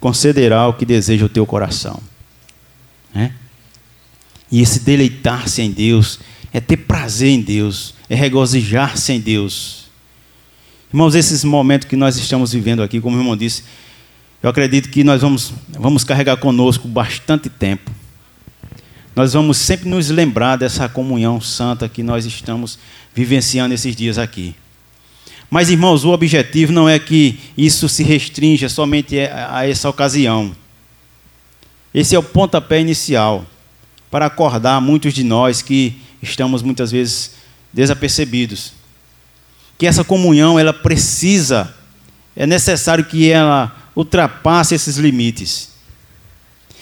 concederá 0.00 0.68
o 0.68 0.74
que 0.74 0.84
deseja 0.84 1.24
o 1.24 1.28
teu 1.28 1.46
coração. 1.46 2.02
Né? 3.14 3.32
E 4.50 4.60
esse 4.60 4.80
deleitar-se 4.80 5.62
em 5.62 5.70
Deus 5.70 6.18
é 6.52 6.60
ter 6.60 6.76
prazer 6.76 7.30
em 7.30 7.40
Deus, 7.40 7.94
é 8.10 8.14
regozijar-se 8.14 9.12
em 9.12 9.20
Deus. 9.20 9.86
Irmãos, 10.92 11.14
esses 11.14 11.42
momentos 11.44 11.88
que 11.88 11.96
nós 11.96 12.16
estamos 12.16 12.52
vivendo 12.52 12.82
aqui, 12.82 13.00
como 13.00 13.16
o 13.16 13.20
irmão 13.20 13.36
disse, 13.36 13.62
eu 14.42 14.50
acredito 14.50 14.90
que 14.90 15.04
nós 15.04 15.22
vamos, 15.22 15.52
vamos 15.68 16.04
carregar 16.04 16.36
conosco 16.36 16.88
bastante 16.88 17.48
tempo. 17.48 17.90
Nós 19.14 19.34
vamos 19.34 19.56
sempre 19.56 19.88
nos 19.88 20.10
lembrar 20.10 20.56
dessa 20.56 20.88
comunhão 20.88 21.40
santa 21.40 21.88
que 21.88 22.02
nós 22.02 22.26
estamos 22.26 22.78
vivenciando 23.14 23.72
esses 23.72 23.94
dias 23.94 24.18
aqui. 24.18 24.54
Mas, 25.52 25.68
irmãos, 25.68 26.02
o 26.02 26.08
objetivo 26.08 26.72
não 26.72 26.88
é 26.88 26.98
que 26.98 27.38
isso 27.58 27.86
se 27.86 28.02
restrinja 28.02 28.70
somente 28.70 29.18
a 29.20 29.68
essa 29.68 29.86
ocasião. 29.86 30.56
Esse 31.92 32.14
é 32.14 32.18
o 32.18 32.22
pontapé 32.22 32.80
inicial 32.80 33.44
para 34.10 34.24
acordar 34.24 34.80
muitos 34.80 35.12
de 35.12 35.22
nós 35.22 35.60
que 35.60 36.00
estamos 36.22 36.62
muitas 36.62 36.90
vezes 36.90 37.32
desapercebidos. 37.70 38.72
Que 39.76 39.86
essa 39.86 40.02
comunhão, 40.02 40.58
ela 40.58 40.72
precisa, 40.72 41.74
é 42.34 42.46
necessário 42.46 43.04
que 43.04 43.30
ela 43.30 43.76
ultrapasse 43.94 44.74
esses 44.74 44.96
limites. 44.96 45.68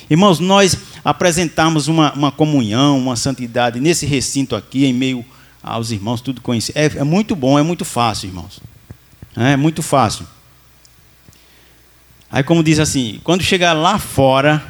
Irmãos, 0.09 0.39
nós 0.39 0.79
apresentamos 1.05 1.89
uma, 1.89 2.13
uma 2.13 2.31
comunhão, 2.31 2.97
uma 3.01 3.17
santidade 3.17 3.81
nesse 3.81 4.07
recinto 4.07 4.55
aqui, 4.55 4.85
em 4.85 4.93
meio 4.93 5.27
aos 5.63 5.91
irmãos, 5.91 6.21
tudo 6.21 6.41
conhecido. 6.41 6.79
É, 6.79 6.85
é 6.85 7.05
muito 7.05 7.37
bom, 7.37 7.59
é 7.59 7.63
muito 7.63 7.85
fácil, 7.85 8.29
irmãos. 8.29 8.61
É 9.37 9.57
muito 9.57 9.83
fácil. 9.83 10.27
Aí, 12.31 12.43
como 12.43 12.63
diz 12.63 12.79
assim, 12.79 13.21
quando 13.25 13.43
chegar 13.43 13.73
lá 13.73 13.99
fora, 13.99 14.63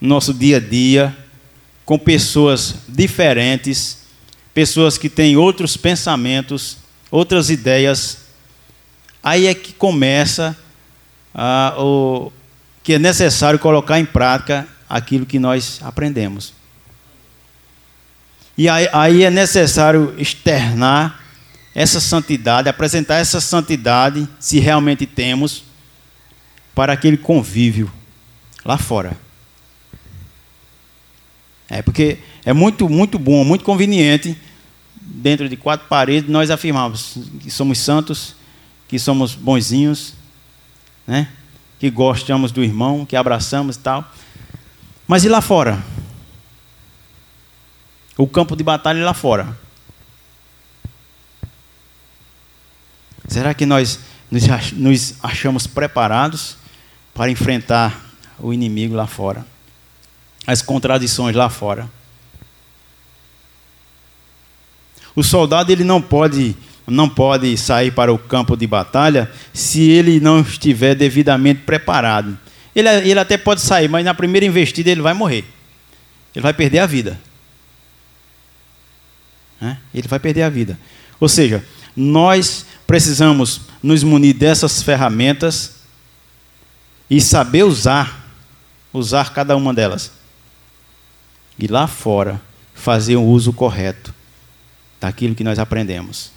no 0.00 0.08
nosso 0.08 0.34
dia 0.34 0.58
a 0.58 0.60
dia, 0.60 1.16
com 1.84 1.98
pessoas 1.98 2.76
diferentes, 2.88 3.98
pessoas 4.52 4.98
que 4.98 5.08
têm 5.08 5.36
outros 5.36 5.76
pensamentos, 5.76 6.78
outras 7.10 7.50
ideias, 7.50 8.18
aí 9.22 9.46
é 9.46 9.54
que 9.54 9.72
começa 9.72 10.56
ah, 11.34 11.74
o 11.78 12.32
que 12.82 12.94
é 12.94 12.98
necessário 12.98 13.58
colocar 13.58 13.98
em 13.98 14.04
prática 14.04 14.66
aquilo 14.88 15.24
que 15.24 15.38
nós 15.38 15.80
aprendemos. 15.82 16.52
E 18.56 18.68
aí, 18.68 18.88
aí 18.92 19.22
é 19.24 19.30
necessário 19.30 20.14
externar 20.18 21.20
essa 21.74 22.00
santidade, 22.00 22.68
apresentar 22.68 23.16
essa 23.16 23.40
santidade, 23.40 24.28
se 24.38 24.58
realmente 24.58 25.06
temos, 25.06 25.64
para 26.74 26.92
aquele 26.92 27.16
convívio 27.16 27.90
lá 28.64 28.76
fora. 28.76 29.16
É 31.68 31.80
porque 31.80 32.18
é 32.44 32.52
muito, 32.52 32.88
muito 32.88 33.18
bom, 33.18 33.44
muito 33.44 33.64
conveniente, 33.64 34.36
dentro 35.00 35.48
de 35.48 35.56
quatro 35.56 35.88
paredes, 35.88 36.30
nós 36.30 36.50
afirmamos 36.50 37.16
que 37.40 37.50
somos 37.50 37.78
santos, 37.78 38.34
que 38.86 38.98
somos 38.98 39.34
bonzinhos, 39.34 40.14
né? 41.06 41.28
que 41.78 41.90
gostamos 41.90 42.52
do 42.52 42.62
irmão, 42.62 43.04
que 43.04 43.16
abraçamos 43.16 43.76
e 43.76 43.78
tal. 43.80 44.08
Mas 45.08 45.24
e 45.24 45.28
lá 45.28 45.40
fora? 45.40 45.82
O 48.16 48.26
campo 48.26 48.54
de 48.54 48.62
batalha 48.62 49.00
é 49.00 49.04
lá 49.04 49.14
fora. 49.14 49.56
Será 53.26 53.54
que 53.54 53.64
nós 53.64 54.00
nos 54.30 55.14
achamos 55.22 55.66
preparados 55.66 56.56
para 57.14 57.30
enfrentar 57.30 57.98
o 58.38 58.52
inimigo 58.52 58.94
lá 58.94 59.06
fora? 59.06 59.46
As 60.46 60.60
contradições 60.60 61.34
lá 61.34 61.48
fora? 61.48 61.88
O 65.14 65.22
soldado 65.22 65.70
ele 65.70 65.84
não 65.84 66.00
pode 66.00 66.56
não 66.86 67.08
pode 67.08 67.56
sair 67.56 67.92
para 67.92 68.12
o 68.12 68.18
campo 68.18 68.56
de 68.56 68.66
batalha 68.66 69.30
se 69.52 69.88
ele 69.88 70.18
não 70.18 70.40
estiver 70.40 70.94
devidamente 70.94 71.60
preparado. 71.60 72.36
Ele, 72.74 72.88
ele 72.88 73.20
até 73.20 73.38
pode 73.38 73.60
sair, 73.60 73.88
mas 73.88 74.04
na 74.04 74.12
primeira 74.12 74.44
investida 74.44 74.90
ele 74.90 75.00
vai 75.00 75.14
morrer. 75.14 75.44
Ele 76.34 76.42
vai 76.42 76.52
perder 76.52 76.80
a 76.80 76.86
vida. 76.86 77.20
Né? 79.62 79.78
Ele 79.94 80.08
vai 80.08 80.18
perder 80.18 80.42
a 80.42 80.50
vida. 80.50 80.76
Ou 81.20 81.28
seja, 81.28 81.64
nós 81.96 82.66
precisamos 82.84 83.60
nos 83.80 84.02
munir 84.02 84.34
dessas 84.34 84.82
ferramentas 84.82 85.76
e 87.08 87.20
saber 87.20 87.62
usar, 87.62 88.28
usar 88.92 89.32
cada 89.32 89.56
uma 89.56 89.72
delas. 89.72 90.10
E 91.56 91.68
lá 91.68 91.86
fora 91.86 92.40
fazer 92.74 93.14
o 93.14 93.22
uso 93.22 93.52
correto 93.52 94.12
daquilo 95.00 95.36
que 95.36 95.44
nós 95.44 95.60
aprendemos. 95.60 96.32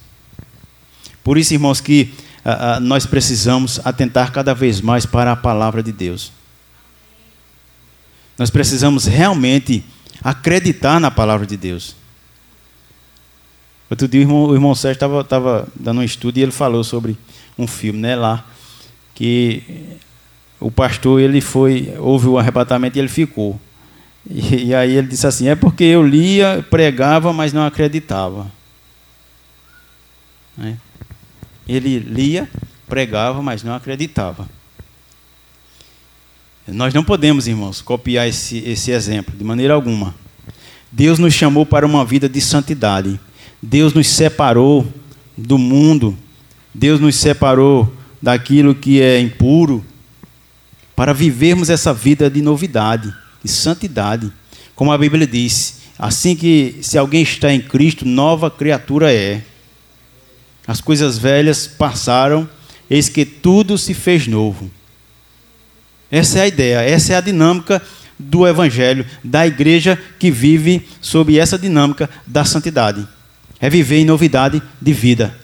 Por 1.24 1.36
isso, 1.40 1.52
irmãos, 1.52 1.82
que 1.82 2.14
uh, 2.46 2.78
uh, 2.78 2.80
nós 2.80 3.08
precisamos 3.08 3.80
atentar 3.84 4.32
cada 4.32 4.54
vez 4.54 4.82
mais 4.82 5.04
para 5.04 5.32
a 5.32 5.36
palavra 5.36 5.82
de 5.82 5.92
Deus. 5.92 6.32
Nós 8.38 8.52
precisamos 8.52 9.06
realmente 9.06 9.84
acreditar 10.24 11.00
na 11.00 11.10
palavra 11.10 11.48
de 11.48 11.58
Deus. 11.58 11.96
Outro 13.90 14.08
dia 14.08 14.22
o 14.22 14.24
irmão, 14.24 14.46
o 14.46 14.54
irmão 14.54 14.74
Sérgio 14.74 15.22
estava 15.22 15.68
dando 15.76 16.00
um 16.00 16.04
estudo 16.04 16.38
e 16.38 16.42
ele 16.42 16.52
falou 16.52 16.84
sobre 16.84 17.18
um 17.58 17.68
filme, 17.68 18.00
né, 18.00 18.16
lá, 18.16 18.46
que 19.14 19.98
o 20.60 20.72
pastor 20.72 21.22
ele 21.22 21.40
foi, 21.42 21.94
houve 22.00 22.28
o 22.28 22.38
arrebatamento 22.38 22.98
e 22.98 23.00
ele 23.00 23.08
ficou. 23.08 23.60
E, 24.30 24.68
e 24.68 24.76
aí 24.76 24.96
ele 24.96 25.08
disse 25.08 25.28
assim, 25.28 25.48
é 25.48 25.56
porque 25.56 25.84
eu 25.84 26.06
lia, 26.06 26.66
pregava, 26.70 27.32
mas 27.32 27.54
não 27.54 27.66
acreditava. 27.66 28.52
Né? 30.58 30.78
Ele 31.68 32.00
lia, 32.00 32.50
pregava, 32.88 33.42
mas 33.42 33.64
não 33.64 33.76
acreditava. 33.76 34.48
Nós 36.68 36.94
não 36.94 37.04
podemos, 37.04 37.48
irmãos, 37.48 37.82
copiar 37.82 38.28
esse, 38.28 38.58
esse 38.60 38.90
exemplo 38.90 39.36
de 39.38 39.44
maneira 39.44 39.76
alguma. 39.76 40.16
Deus 40.92 41.20
nos 41.20 41.34
chamou 41.34 41.66
para 41.66 41.86
uma 41.86 42.04
vida 42.04 42.28
de 42.28 42.42
santidade. 42.42 43.20
Deus 43.62 43.94
nos 43.94 44.08
separou 44.08 44.86
do 45.38 45.58
mundo, 45.58 46.18
Deus 46.74 47.00
nos 47.00 47.16
separou 47.16 47.92
daquilo 48.22 48.76
que 48.76 49.02
é 49.02 49.20
impuro, 49.20 49.86
para 50.96 51.14
vivermos 51.14 51.70
essa 51.70 51.94
vida 51.94 52.30
de 52.30 52.42
novidade, 52.42 53.14
de 53.44 53.52
santidade. 53.52 54.32
Como 54.76 54.92
a 54.92 54.98
Bíblia 54.98 55.28
diz, 55.28 55.82
assim 56.00 56.36
que 56.36 56.78
se 56.82 56.98
alguém 56.98 57.22
está 57.22 57.52
em 57.52 57.62
Cristo, 57.62 58.06
nova 58.06 58.50
criatura 58.50 59.14
é. 59.14 59.44
As 60.66 60.82
coisas 60.82 61.18
velhas 61.18 61.68
passaram, 61.68 62.50
eis 62.90 63.10
que 63.10 63.26
tudo 63.26 63.78
se 63.78 63.94
fez 63.94 64.26
novo. 64.26 64.72
Essa 66.10 66.40
é 66.40 66.42
a 66.44 66.48
ideia, 66.48 66.82
essa 66.82 67.14
é 67.14 67.16
a 67.18 67.22
dinâmica 67.22 67.82
do 68.18 68.48
Evangelho, 68.48 69.06
da 69.24 69.46
igreja 69.46 70.02
que 70.18 70.32
vive 70.32 70.88
sob 71.02 71.38
essa 71.38 71.60
dinâmica 71.60 72.10
da 72.26 72.46
santidade 72.46 73.06
é 73.60 73.70
viver 73.70 73.98
em 73.98 74.06
novidade 74.06 74.62
de 74.82 74.94
vida. 74.94 75.36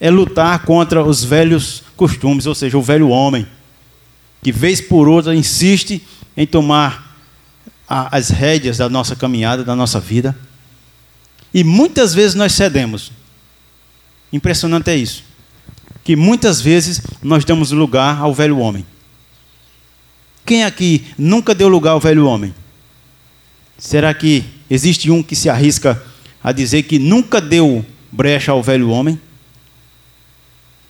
É 0.00 0.10
lutar 0.10 0.64
contra 0.64 1.02
os 1.02 1.24
velhos 1.24 1.82
costumes, 1.96 2.46
ou 2.46 2.54
seja, 2.54 2.76
o 2.76 2.82
velho 2.82 3.08
homem, 3.08 3.46
que 4.42 4.52
vez 4.52 4.80
por 4.80 5.08
outra 5.08 5.34
insiste 5.34 6.02
em 6.36 6.46
tomar 6.46 7.16
a, 7.88 8.16
as 8.16 8.28
rédeas 8.28 8.78
da 8.78 8.88
nossa 8.88 9.16
caminhada, 9.16 9.64
da 9.64 9.74
nossa 9.74 10.00
vida. 10.00 10.36
E 11.52 11.62
muitas 11.62 12.12
vezes 12.12 12.34
nós 12.34 12.52
cedemos. 12.52 13.12
Impressionante 14.32 14.90
é 14.90 14.96
isso. 14.96 15.24
Que 16.02 16.16
muitas 16.16 16.60
vezes 16.60 17.00
nós 17.22 17.44
damos 17.44 17.70
lugar 17.70 18.18
ao 18.18 18.34
velho 18.34 18.58
homem. 18.58 18.84
Quem 20.44 20.64
aqui 20.64 21.06
nunca 21.16 21.54
deu 21.54 21.68
lugar 21.68 21.92
ao 21.92 22.00
velho 22.00 22.26
homem? 22.26 22.54
Será 23.78 24.12
que 24.12 24.44
existe 24.70 25.10
um 25.10 25.22
que 25.22 25.36
se 25.36 25.48
arrisca 25.48 26.02
a 26.42 26.52
dizer 26.52 26.84
que 26.84 26.98
nunca 26.98 27.40
deu 27.40 27.84
brecha 28.10 28.52
ao 28.52 28.62
velho 28.62 28.90
homem? 28.90 29.20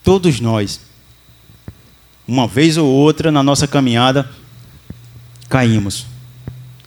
Todos 0.02 0.40
nós, 0.40 0.80
uma 2.26 2.46
vez 2.46 2.76
ou 2.76 2.86
outra 2.86 3.30
na 3.32 3.42
nossa 3.42 3.66
caminhada, 3.66 4.30
caímos. 5.48 6.06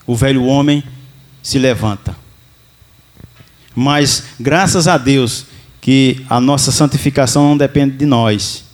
O 0.06 0.14
velho 0.14 0.44
homem 0.44 0.82
se 1.42 1.58
levanta. 1.58 2.16
Mas 3.74 4.24
graças 4.38 4.88
a 4.88 4.98
Deus 4.98 5.46
que 5.80 6.24
a 6.28 6.40
nossa 6.40 6.72
santificação 6.72 7.48
não 7.48 7.56
depende 7.56 7.96
de 7.96 8.06
nós, 8.06 8.64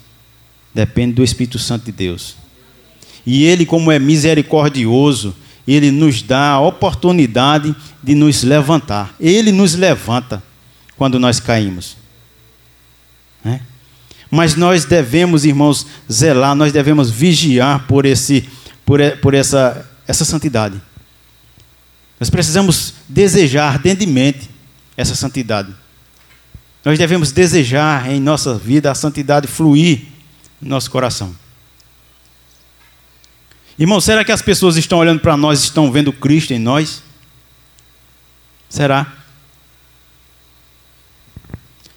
depende 0.72 1.14
do 1.14 1.22
Espírito 1.22 1.59
Santo 1.59 1.85
de 1.85 1.92
Deus. 1.92 2.37
E 3.27 3.44
Ele, 3.44 3.64
como 3.64 3.92
é 3.92 3.98
misericordioso, 3.98 5.35
ele 5.66 5.90
nos 5.90 6.22
dá 6.22 6.50
a 6.50 6.61
oportunidade 6.61 7.74
de 8.03 8.14
nos 8.14 8.42
levantar. 8.42 9.14
Ele 9.18 9.50
nos 9.50 9.74
levanta 9.74 10.42
quando 10.96 11.19
nós 11.19 11.40
caímos. 11.40 11.96
Né? 13.42 13.60
Mas 14.31 14.56
nós 14.56 14.85
devemos, 14.85 15.44
irmãos, 15.44 15.87
zelar, 16.10 16.54
nós 16.54 16.73
devemos 16.73 17.10
vigiar 17.10 17.87
por, 17.87 18.04
esse, 18.04 18.48
por, 18.85 19.00
por 19.23 19.33
essa, 19.33 19.88
essa 20.06 20.25
santidade. 20.25 20.81
Nós 22.21 22.31
precisamos 22.31 22.94
desejar 23.08 23.73
ardentemente 23.73 24.50
essa 24.96 25.15
santidade. 25.15 25.75
Nós 26.85 26.98
devemos 26.98 27.33
desejar 27.33 28.10
em 28.10 28.21
nossa 28.21 28.56
vida 28.56 28.90
a 28.90 28.94
santidade 28.94 29.46
fluir 29.46 30.02
no 30.60 30.69
nosso 30.69 30.90
coração. 30.90 31.35
Irmão, 33.79 34.00
será 34.00 34.25
que 34.25 34.31
as 34.31 34.42
pessoas 34.42 34.77
estão 34.77 34.98
olhando 34.98 35.20
para 35.20 35.37
nós 35.37 35.60
e 35.60 35.64
estão 35.64 35.90
vendo 35.90 36.12
Cristo 36.12 36.52
em 36.52 36.58
nós? 36.58 37.02
Será? 38.68 39.12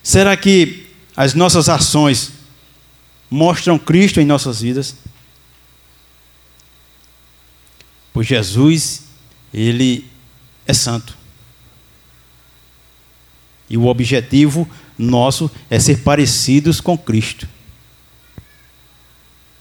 Será 0.02 0.36
que 0.36 0.88
as 1.16 1.34
nossas 1.34 1.70
ações 1.70 2.32
mostram 3.30 3.78
Cristo 3.78 4.20
em 4.20 4.26
nossas 4.26 4.62
vidas? 4.62 4.96
Pois 8.12 8.26
Jesus, 8.26 9.04
Ele 9.54 10.10
é 10.66 10.74
santo. 10.74 11.16
E 13.70 13.78
o 13.78 13.86
objetivo 13.86 14.68
nosso 14.98 15.52
é 15.70 15.80
ser 15.80 16.04
parecidos 16.04 16.82
com 16.82 16.98
Cristo. 16.98 17.48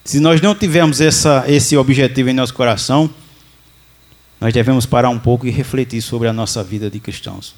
Se 0.07 0.21
nós 0.21 0.41
não 0.41 0.55
tivermos 0.55 1.01
essa, 1.01 1.45
esse 1.49 1.77
objetivo 1.77 2.31
em 2.31 2.33
nosso 2.33 2.55
coração, 2.55 3.13
nós 4.41 4.55
devemos 4.55 4.87
parar 4.87 5.11
um 5.11 5.19
pouco 5.19 5.49
e 5.49 5.51
refletir 5.51 6.01
sobre 6.01 6.29
a 6.29 6.33
nossa 6.33 6.63
vida 6.63 6.89
de 6.89 7.01
cristãos. 7.01 7.57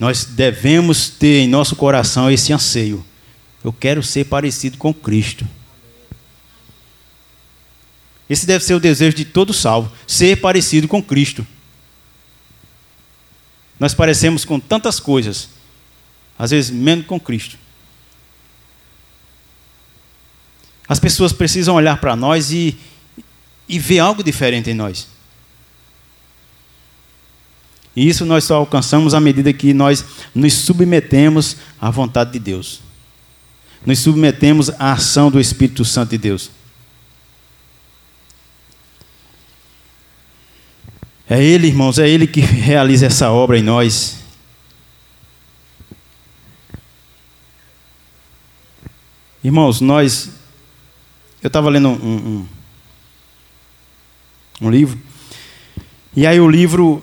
Nós 0.00 0.24
devemos 0.24 1.08
ter 1.08 1.42
em 1.44 1.48
nosso 1.48 1.76
coração 1.76 2.28
esse 2.28 2.52
anseio. 2.52 3.06
Eu 3.62 3.72
quero 3.72 4.02
ser 4.02 4.24
parecido 4.24 4.78
com 4.78 4.92
Cristo. 4.92 5.46
Esse 8.28 8.44
deve 8.44 8.64
ser 8.64 8.74
o 8.74 8.80
desejo 8.80 9.16
de 9.16 9.24
todo 9.24 9.54
salvo, 9.54 9.92
ser 10.08 10.40
parecido 10.40 10.88
com 10.88 11.00
Cristo. 11.00 11.46
Nós 13.78 13.94
parecemos 13.94 14.44
com 14.44 14.58
tantas 14.58 14.98
coisas, 14.98 15.50
às 16.36 16.50
vezes 16.50 16.72
menos 16.72 17.06
com 17.06 17.20
Cristo. 17.20 17.56
As 20.88 20.98
pessoas 20.98 21.32
precisam 21.32 21.74
olhar 21.74 22.00
para 22.00 22.16
nós 22.16 22.50
e, 22.50 22.76
e 23.68 23.78
ver 23.78 23.98
algo 23.98 24.22
diferente 24.22 24.70
em 24.70 24.74
nós. 24.74 25.06
E 27.94 28.08
isso 28.08 28.24
nós 28.24 28.44
só 28.44 28.56
alcançamos 28.56 29.12
à 29.12 29.20
medida 29.20 29.52
que 29.52 29.74
nós 29.74 30.04
nos 30.34 30.54
submetemos 30.54 31.56
à 31.80 31.90
vontade 31.90 32.32
de 32.32 32.38
Deus. 32.38 32.80
Nos 33.84 33.98
submetemos 33.98 34.70
à 34.78 34.92
ação 34.92 35.30
do 35.30 35.40
Espírito 35.40 35.84
Santo 35.84 36.10
de 36.10 36.18
Deus. 36.18 36.50
É 41.28 41.42
Ele, 41.42 41.66
irmãos, 41.66 41.98
é 41.98 42.08
Ele 42.08 42.26
que 42.26 42.40
realiza 42.40 43.06
essa 43.06 43.30
obra 43.30 43.58
em 43.58 43.62
nós. 43.62 44.18
Irmãos, 49.44 49.80
nós. 49.80 50.37
Eu 51.42 51.46
estava 51.46 51.68
lendo 51.68 51.88
um, 51.88 51.92
um, 51.92 52.46
um, 54.62 54.70
livro, 54.70 54.98
e 56.16 56.26
aí 56.26 56.40
o 56.40 56.50
livro 56.50 57.00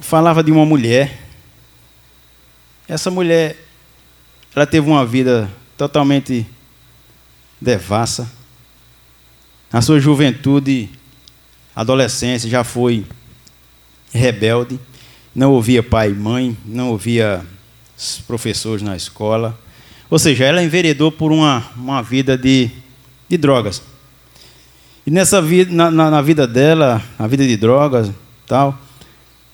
falava 0.00 0.42
de 0.42 0.50
uma 0.50 0.64
mulher. 0.64 1.20
Essa 2.88 3.10
mulher, 3.10 3.56
ela 4.56 4.66
teve 4.66 4.88
uma 4.88 5.04
vida 5.04 5.50
totalmente 5.76 6.46
devassa. 7.60 8.30
Na 9.70 9.82
sua 9.82 10.00
juventude, 10.00 10.88
adolescência, 11.76 12.48
já 12.48 12.64
foi 12.64 13.04
rebelde, 14.12 14.80
não 15.34 15.52
ouvia 15.52 15.82
pai 15.82 16.10
e 16.10 16.14
mãe, 16.14 16.56
não 16.64 16.90
ouvia 16.90 17.44
professores 18.26 18.82
na 18.82 18.96
escola. 18.96 19.58
Ou 20.08 20.18
seja, 20.18 20.44
ela 20.44 20.62
enveredou 20.62 21.10
por 21.10 21.32
uma, 21.32 21.70
uma 21.76 22.02
vida 22.02 22.38
de, 22.38 22.70
de 23.28 23.36
drogas. 23.36 23.82
E 25.06 25.10
nessa 25.10 25.40
vida, 25.42 25.72
na, 25.72 25.90
na, 25.90 26.10
na 26.10 26.22
vida 26.22 26.46
dela, 26.46 27.02
a 27.18 27.26
vida 27.26 27.46
de 27.46 27.56
drogas, 27.56 28.10
tal, 28.46 28.78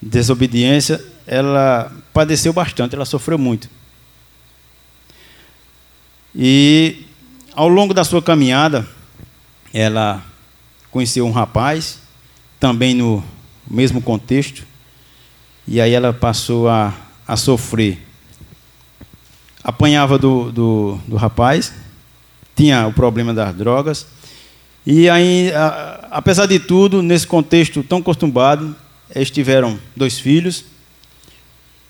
desobediência, 0.01 1.05
ela 1.27 1.93
padeceu 2.13 2.53
bastante, 2.53 2.95
ela 2.95 3.05
sofreu 3.05 3.39
muito. 3.39 3.69
E 6.35 7.05
ao 7.55 7.69
longo 7.69 7.93
da 7.93 8.05
sua 8.05 8.23
caminhada, 8.23 8.87
ela 9.75 10.23
conheceu 10.91 11.27
um 11.27 11.33
rapaz, 11.33 11.99
também 12.59 12.95
no 12.95 13.25
mesmo 13.69 14.01
contexto, 14.01 14.65
e 15.67 15.81
aí 15.81 15.93
ela 15.93 16.13
passou 16.13 16.69
a, 16.69 16.95
a 17.27 17.37
sofrer. 17.37 18.05
Apanhava 19.63 20.19
do, 20.19 20.51
do, 20.51 21.01
do 21.07 21.17
rapaz, 21.17 21.73
tinha 22.61 22.87
o 22.87 22.93
problema 22.93 23.33
das 23.33 23.57
drogas, 23.57 24.07
e 24.87 25.09
aí, 25.09 25.51
a, 25.55 26.09
apesar 26.11 26.45
de 26.45 26.61
tudo, 26.61 27.01
nesse 27.01 27.27
contexto 27.27 27.83
tão 27.83 28.01
acostumado, 28.01 28.77
eles 29.15 29.31
tiveram 29.31 29.81
dois 29.97 30.19
filhos. 30.19 30.67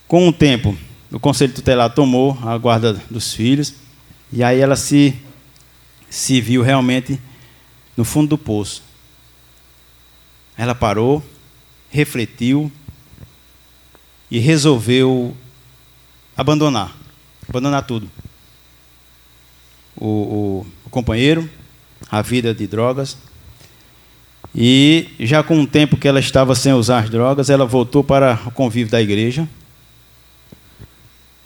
Com 0.07 0.29
o 0.29 0.33
tempo, 0.33 0.79
o 1.11 1.19
conselho 1.19 1.53
tutelar 1.53 1.93
tomou 1.93 2.39
a 2.45 2.57
guarda 2.57 3.03
dos 3.11 3.35
filhos, 3.35 3.75
e 4.33 4.45
aí 4.45 4.61
ela 4.61 4.77
se, 4.77 5.17
se 6.09 6.41
viu 6.41 6.63
realmente 6.63 7.21
no 7.97 8.05
fundo 8.05 8.29
do 8.29 8.39
poço. 8.39 8.85
Ela 10.57 10.73
parou, 10.75 11.21
refletiu 11.91 12.71
e 14.31 14.39
resolveu 14.39 15.37
abandonar 16.37 16.97
abandonar 17.49 17.85
tudo. 17.85 18.09
O, 20.01 20.07
o, 20.07 20.67
o, 20.87 20.91
companheiro, 20.91 21.49
a 22.11 22.23
vida 22.23 22.55
de 22.55 22.67
drogas. 22.67 23.17
E 24.55 25.09
já 25.21 25.43
com 25.43 25.59
um 25.59 25.67
tempo 25.67 25.97
que 25.97 26.09
ela 26.09 26.19
estava 26.19 26.55
sem 26.55 26.73
usar 26.73 27.01
as 27.01 27.11
drogas, 27.11 27.51
ela 27.51 27.67
voltou 27.67 28.03
para 28.03 28.41
o 28.47 28.51
convívio 28.51 28.91
da 28.91 29.01
igreja. 29.01 29.49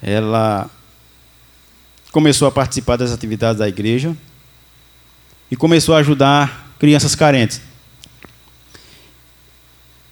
Ela 0.00 0.70
começou 2.12 2.46
a 2.46 2.52
participar 2.52 2.96
das 2.96 3.10
atividades 3.10 3.58
da 3.58 3.68
igreja 3.68 4.16
e 5.50 5.56
começou 5.56 5.94
a 5.94 5.98
ajudar 5.98 6.72
crianças 6.78 7.14
carentes. 7.14 7.60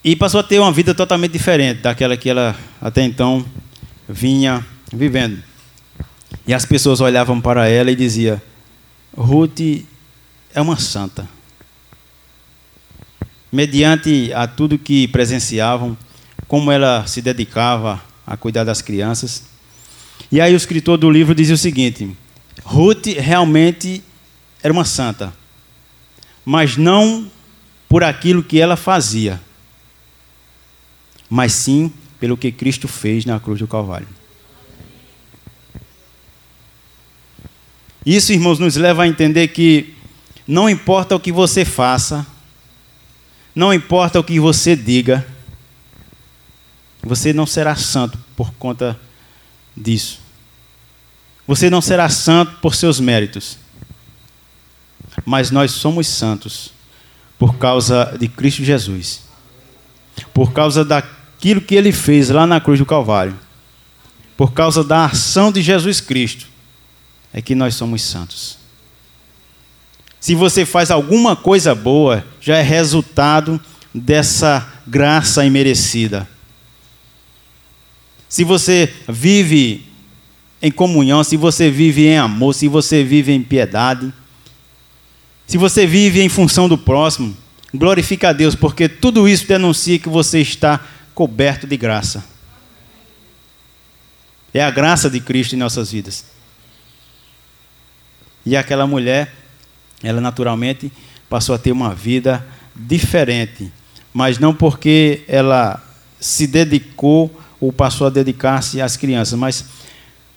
E 0.05 0.17
passou 0.17 0.41
a 0.41 0.43
ter 0.43 0.59
uma 0.59 0.73
vida 0.73 0.93
totalmente 0.95 1.31
diferente 1.31 1.81
daquela 1.81 2.17
que 2.17 2.29
ela 2.29 2.57
até 2.81 3.03
então 3.03 3.47
vinha 4.09 4.67
vivendo. 4.93 5.52
E 6.47 6.53
as 6.53 6.65
pessoas 6.65 7.01
olhavam 7.01 7.41
para 7.41 7.69
ela 7.69 7.91
e 7.91 7.97
diziam: 7.97 8.41
Ruth 9.17 9.61
é 10.55 10.61
uma 10.61 10.77
santa. 10.77 11.29
Mediante 13.51 14.33
a 14.33 14.47
tudo 14.47 14.79
que 14.79 15.07
presenciavam, 15.09 15.97
como 16.49 16.73
ela 16.73 17.07
se 17.07 17.21
dedicava 17.21 18.03
a 18.27 18.37
cuidar 18.37 18.65
das 18.65 18.81
crianças. 18.81 19.45
E 20.31 20.41
aí 20.41 20.55
o 20.55 20.57
escritor 20.57 20.97
do 20.97 21.11
livro 21.11 21.35
dizia 21.35 21.55
o 21.55 21.59
seguinte: 21.59 22.17
Ruth 22.65 23.07
realmente 23.19 24.03
era 24.63 24.73
uma 24.73 24.85
santa, 24.85 25.33
mas 26.45 26.77
não 26.77 27.31
por 27.89 28.03
aquilo 28.03 28.43
que 28.43 28.59
ela 28.59 28.77
fazia 28.77 29.41
mas 31.35 31.55
sim 31.55 31.91
pelo 32.21 32.37
que 32.37 32.53
Cristo 32.53 32.87
fez 32.87 33.25
na 33.25 33.41
cruz 33.41 33.59
do 33.59 33.67
Calvário. 33.67 34.07
Isso, 38.05 38.33
irmãos, 38.33 38.59
nos 38.59 38.77
leva 38.77 39.05
a 39.05 39.09
entender 39.09 39.49
que 39.49 39.95
não 40.47 40.69
importa 40.69 41.15
o 41.15 41.21
que 41.21 41.31
você 41.31 41.65
faça, 41.65 42.27
não 43.55 43.73
importa 43.73 44.19
o 44.19 44.25
que 44.25 44.41
você 44.41 44.75
diga, 44.75 45.27
você 47.03 47.33
não 47.33 47.47
será 47.47 47.77
santo 47.77 48.19
por 48.37 48.53
conta 48.55 48.99
disso. 49.77 50.21
Você 51.47 51.69
não 51.69 51.81
será 51.81 52.09
santo 52.09 52.53
por 52.61 52.75
seus 52.75 53.01
méritos. 53.01 53.59
Mas 55.25 55.51
nós 55.51 55.73
somos 55.73 56.07
santos 56.07 56.73
por 57.39 57.57
causa 57.57 58.17
de 58.19 58.29
Cristo 58.29 58.65
Jesus. 58.65 59.23
Por 60.33 60.53
causa 60.53 60.85
da 60.85 61.03
aquilo 61.43 61.61
que 61.61 61.75
ele 61.75 61.91
fez 61.91 62.31
lá 62.31 62.47
na 62.47 62.61
cruz 62.61 62.79
do 62.79 62.87
Calvário, 62.87 63.37
por 64.37 64.53
causa 64.53 64.85
da 64.85 65.07
ação 65.07 65.51
de 65.51 65.61
Jesus 65.61 66.01
Cristo, 66.01 66.47
é 67.33 67.41
que 67.41 67.55
nós 67.55 67.75
somos 67.75 68.03
santos. 68.03 68.59
Se 70.21 70.35
você 70.35 70.65
faz 70.65 70.91
alguma 70.91 71.35
coisa 71.35 71.75
boa, 71.75 72.25
já 72.41 72.59
é 72.59 72.63
resultado 72.63 73.61
dessa 73.93 74.67
graça 74.87 75.45
imerecida. 75.45 76.29
Se 78.29 78.45
você 78.45 78.93
vive 79.09 79.85
em 80.61 80.71
comunhão, 80.71 81.25
se 81.25 81.37
você 81.37 81.71
vive 81.71 82.07
em 82.07 82.19
amor, 82.19 82.55
se 82.55 82.69
você 82.69 83.03
vive 83.03 83.33
em 83.33 83.43
piedade, 83.43 84.13
se 85.47 85.59
você 85.59 85.87
vive 85.87 86.23
em 86.23 86.29
função 86.29 86.69
do 86.69 86.79
próximo, 86.79 87.37
glorifica 87.75 88.29
a 88.29 88.33
Deus, 88.33 88.55
porque 88.55 88.89
tudo 88.89 89.29
isso 89.29 89.47
denuncia 89.47 89.99
que 89.99 90.09
você 90.09 90.41
está 90.41 90.81
coberto 91.15 91.67
de 91.67 91.77
graça. 91.77 92.25
É 94.55 94.63
a 94.63 94.71
graça 94.71 95.11
de 95.11 95.19
Cristo 95.19 95.55
em 95.55 95.59
nossas 95.59 95.91
vidas. 95.91 96.25
E 98.45 98.57
aquela 98.57 98.87
mulher, 98.87 99.33
ela 100.03 100.21
naturalmente 100.21 100.93
passou 101.29 101.55
a 101.55 101.59
ter 101.59 101.73
uma 101.73 101.95
vida 101.95 102.47
diferente, 102.75 103.73
mas 104.13 104.39
não 104.39 104.55
porque 104.55 105.23
ela 105.29 105.83
se 106.21 106.47
dedicou 106.47 107.31
ou 107.61 107.73
passou 107.73 108.07
a 108.07 108.11
dedicar-se 108.11 108.81
às 108.81 108.97
crianças, 108.97 109.39
mas 109.39 109.65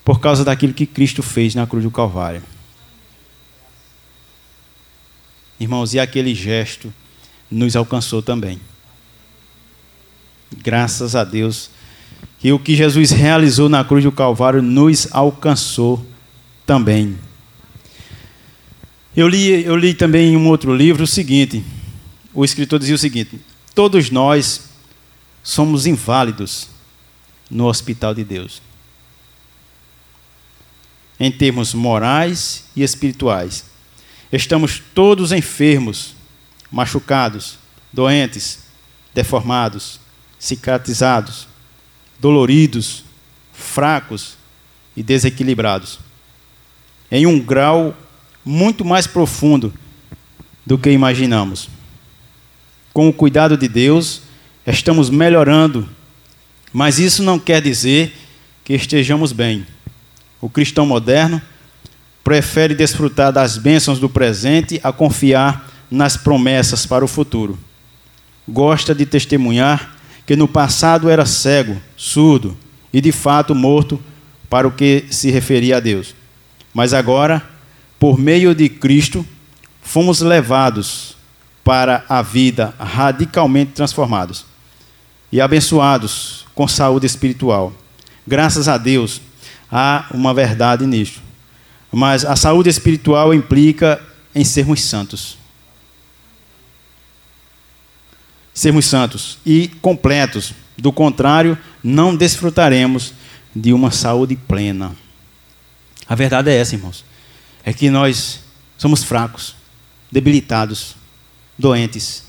por 0.04 0.20
causa 0.20 0.44
daquilo 0.44 0.74
que 0.74 0.86
Cristo 0.86 1.24
fez 1.24 1.56
na 1.56 1.66
cruz 1.66 1.84
do 1.84 1.92
Calvário. 1.92 2.44
Irmãos, 5.60 5.94
e 5.94 6.00
aquele 6.00 6.36
gesto 6.36 6.94
nos 7.50 7.76
alcançou 7.76 8.22
também. 8.22 8.60
Graças 10.58 11.16
a 11.16 11.24
Deus 11.24 11.70
que 12.40 12.52
o 12.52 12.60
que 12.60 12.76
Jesus 12.76 13.12
realizou 13.12 13.68
na 13.68 13.84
cruz 13.84 14.04
do 14.04 14.12
Calvário 14.12 14.62
nos 14.62 15.08
alcançou 15.12 16.06
também. 16.66 17.18
Eu 19.16 19.30
li, 19.30 19.64
eu 19.64 19.78
li 19.78 19.94
também 19.94 20.34
em 20.34 20.38
um 20.38 20.48
outro 20.48 20.76
livro 20.76 21.04
o 21.04 21.08
seguinte: 21.08 21.64
o 22.34 22.44
escritor 22.44 22.80
dizia 22.80 22.96
o 22.96 23.00
seguinte: 23.00 23.40
todos 23.74 24.10
nós 24.10 24.70
somos 25.42 25.88
inválidos 25.88 26.68
no 27.50 27.66
hospital 27.66 28.14
de 28.14 28.26
Deus, 28.26 28.62
em 31.18 31.32
termos 31.32 31.74
morais 31.74 32.66
e 32.76 32.84
espirituais. 32.84 33.66
Estamos 34.32 34.82
todos 34.94 35.32
enfermos, 35.32 36.14
machucados, 36.70 37.58
doentes, 37.94 38.66
deformados, 39.14 39.98
cicatrizados, 40.38 41.48
doloridos, 42.20 43.06
fracos 43.54 44.36
e 44.98 45.02
desequilibrados, 45.02 46.00
em 47.10 47.26
um 47.26 47.40
grau 47.40 47.96
muito 48.46 48.86
mais 48.86 49.08
profundo 49.08 49.74
do 50.66 50.78
que 50.78 50.92
imaginamos. 50.92 51.68
Com 52.94 53.10
o 53.10 53.14
cuidado 53.14 53.58
de 53.58 53.68
Deus, 53.68 54.22
estamos 54.66 55.10
melhorando, 55.10 55.90
mas 56.72 57.00
isso 57.00 57.24
não 57.24 57.40
quer 57.40 57.62
dizer 57.62 58.16
que 58.64 58.74
estejamos 58.74 59.32
bem. 59.32 59.66
O 60.40 60.50
cristão 60.50 60.86
moderno 60.86 61.42
prefere 62.24 62.74
desfrutar 62.74 63.32
das 63.32 63.58
bênçãos 63.58 64.00
do 64.00 64.10
presente 64.10 64.80
a 64.84 64.92
confiar 64.92 65.72
nas 65.90 66.16
promessas 66.18 66.86
para 66.86 67.06
o 67.06 67.08
futuro. 67.08 67.58
Gosta 68.48 68.94
de 68.94 69.06
testemunhar 69.06 69.96
que 70.26 70.36
no 70.36 70.48
passado 70.48 71.10
era 71.10 71.26
cego, 71.26 71.80
surdo 71.96 72.58
e 72.92 73.00
de 73.00 73.12
fato 73.12 73.54
morto 73.54 74.02
para 74.50 74.68
o 74.68 74.72
que 74.72 75.06
se 75.10 75.30
referia 75.30 75.78
a 75.78 75.80
Deus. 75.80 76.16
Mas 76.74 76.94
agora 76.94 77.55
por 78.06 78.20
meio 78.20 78.54
de 78.54 78.70
Cristo, 78.70 79.26
fomos 79.82 80.22
levados 80.22 81.18
para 81.64 82.06
a 82.08 82.22
vida 82.22 82.72
radicalmente 82.78 83.72
transformados 83.72 84.46
e 85.32 85.42
abençoados 85.42 86.46
com 86.54 86.68
saúde 86.68 87.08
espiritual. 87.08 87.74
Graças 88.28 88.68
a 88.68 88.78
Deus, 88.78 89.20
há 89.72 90.06
uma 90.14 90.36
verdade 90.36 90.86
nisto. 90.86 91.20
Mas 91.92 92.24
a 92.24 92.36
saúde 92.36 92.70
espiritual 92.70 93.34
implica 93.34 94.00
em 94.36 94.44
sermos 94.44 94.84
santos. 94.84 95.40
Sermos 98.54 98.86
santos 98.86 99.40
e 99.44 99.70
completos. 99.82 100.54
Do 100.78 100.92
contrário, 100.92 101.58
não 101.84 102.16
desfrutaremos 102.16 103.16
de 103.56 103.74
uma 103.74 103.90
saúde 103.90 104.36
plena. 104.36 104.96
A 106.08 106.14
verdade 106.14 106.52
é 106.52 106.58
essa, 106.58 106.76
irmãos 106.76 107.04
é 107.66 107.74
que 107.74 107.90
nós 107.90 108.42
somos 108.78 109.04
fracos, 109.04 109.56
debilitados, 110.12 110.96
doentes. 111.58 112.24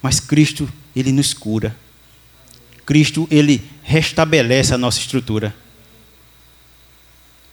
Mas 0.00 0.18
Cristo, 0.18 0.66
ele 0.96 1.12
nos 1.12 1.34
cura. 1.34 1.76
Cristo, 2.86 3.28
ele 3.30 3.70
restabelece 3.82 4.72
a 4.72 4.78
nossa 4.78 4.98
estrutura. 4.98 5.54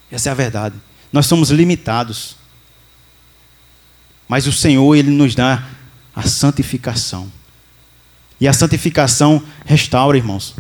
Essa 0.10 0.30
é 0.30 0.32
a 0.32 0.36
verdade. 0.36 0.76
Nós 1.12 1.26
somos 1.26 1.50
limitados. 1.50 2.38
Mas 4.30 4.48
o 4.48 4.54
Senhor, 4.54 4.96
ele 4.96 5.12
nos 5.12 5.36
dá 5.36 5.68
a 6.16 6.24
santificação. 6.24 7.30
E 8.40 8.48
a 8.48 8.54
santificação 8.54 9.44
restaura, 9.66 10.18
irmãos. 10.18 10.56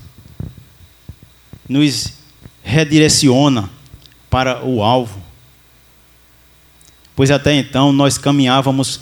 Nos 1.70 2.14
redireciona 2.62 3.70
para 4.30 4.64
o 4.64 4.84
alvo. 4.84 5.22
Pois 7.16 7.32
até 7.32 7.54
então 7.54 7.94
nós 7.94 8.18
caminhávamos 8.18 9.00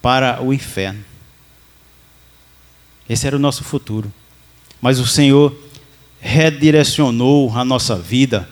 para 0.00 0.42
o 0.42 0.52
inferno. 0.52 1.04
Esse 3.08 3.26
era 3.26 3.36
o 3.36 3.40
nosso 3.40 3.64
futuro. 3.64 4.12
Mas 4.80 4.98
o 4.98 5.06
Senhor 5.06 5.56
redirecionou 6.20 7.56
a 7.56 7.64
nossa 7.64 7.96
vida 7.96 8.48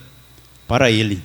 para 0.67 0.89
Ele. 0.89 1.21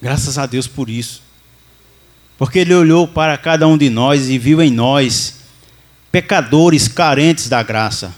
Graças 0.00 0.36
a 0.36 0.46
Deus 0.46 0.66
por 0.66 0.90
isso. 0.90 1.22
Porque 2.36 2.58
Ele 2.58 2.74
olhou 2.74 3.06
para 3.06 3.38
cada 3.38 3.66
um 3.68 3.78
de 3.78 3.88
nós 3.88 4.28
e 4.28 4.38
viu 4.38 4.60
em 4.60 4.70
nós 4.70 5.42
pecadores 6.10 6.88
carentes 6.88 7.48
da 7.48 7.62
graça. 7.62 8.14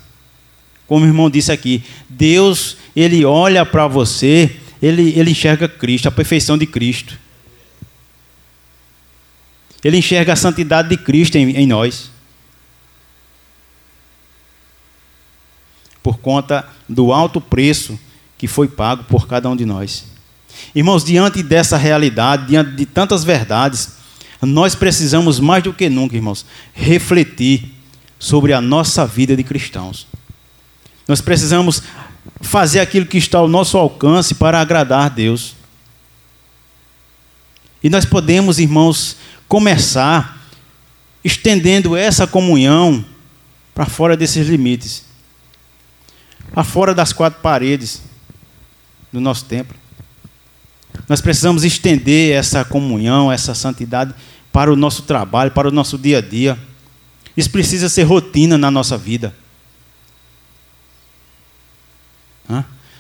Como 0.86 1.04
o 1.04 1.08
irmão 1.08 1.30
disse 1.30 1.50
aqui, 1.50 1.82
Deus, 2.08 2.76
ele 2.94 3.24
olha 3.24 3.64
para 3.64 3.86
você, 3.86 4.56
ele, 4.82 5.12
ele 5.18 5.30
enxerga 5.30 5.68
Cristo, 5.68 6.08
a 6.08 6.12
perfeição 6.12 6.58
de 6.58 6.66
Cristo. 6.66 7.18
Ele 9.82 9.98
enxerga 9.98 10.32
a 10.32 10.36
santidade 10.36 10.88
de 10.88 10.96
Cristo 10.96 11.36
em, 11.36 11.50
em 11.50 11.66
nós. 11.66 12.10
Por 16.02 16.18
conta 16.18 16.66
do 16.88 17.12
alto 17.12 17.40
preço 17.40 17.98
que 18.36 18.46
foi 18.46 18.68
pago 18.68 19.04
por 19.04 19.26
cada 19.26 19.48
um 19.48 19.56
de 19.56 19.64
nós. 19.64 20.04
Irmãos, 20.74 21.04
diante 21.04 21.42
dessa 21.42 21.76
realidade, 21.76 22.48
diante 22.48 22.72
de 22.72 22.86
tantas 22.86 23.24
verdades, 23.24 23.96
nós 24.40 24.74
precisamos 24.74 25.40
mais 25.40 25.62
do 25.62 25.72
que 25.72 25.88
nunca, 25.88 26.16
irmãos, 26.16 26.44
refletir 26.72 27.72
sobre 28.18 28.52
a 28.52 28.60
nossa 28.60 29.06
vida 29.06 29.36
de 29.36 29.42
cristãos. 29.42 30.06
Nós 31.06 31.20
precisamos 31.20 31.82
fazer 32.40 32.80
aquilo 32.80 33.06
que 33.06 33.18
está 33.18 33.38
ao 33.38 33.48
nosso 33.48 33.76
alcance 33.76 34.34
para 34.34 34.60
agradar 34.60 35.06
a 35.06 35.08
Deus. 35.08 35.54
E 37.82 37.90
nós 37.90 38.04
podemos, 38.04 38.58
irmãos, 38.58 39.16
começar 39.46 40.40
estendendo 41.22 41.96
essa 41.96 42.26
comunhão 42.26 43.04
para 43.74 43.86
fora 43.86 44.16
desses 44.16 44.46
limites, 44.46 45.04
para 46.52 46.64
fora 46.64 46.94
das 46.94 47.12
quatro 47.12 47.40
paredes 47.40 48.02
do 49.12 49.20
nosso 49.20 49.44
templo. 49.44 49.76
Nós 51.08 51.20
precisamos 51.20 51.64
estender 51.64 52.34
essa 52.34 52.64
comunhão, 52.64 53.30
essa 53.30 53.54
santidade 53.54 54.14
para 54.52 54.72
o 54.72 54.76
nosso 54.76 55.02
trabalho, 55.02 55.50
para 55.50 55.68
o 55.68 55.72
nosso 55.72 55.98
dia 55.98 56.18
a 56.18 56.20
dia. 56.20 56.58
Isso 57.36 57.50
precisa 57.50 57.88
ser 57.88 58.04
rotina 58.04 58.56
na 58.56 58.70
nossa 58.70 58.96
vida. 58.96 59.34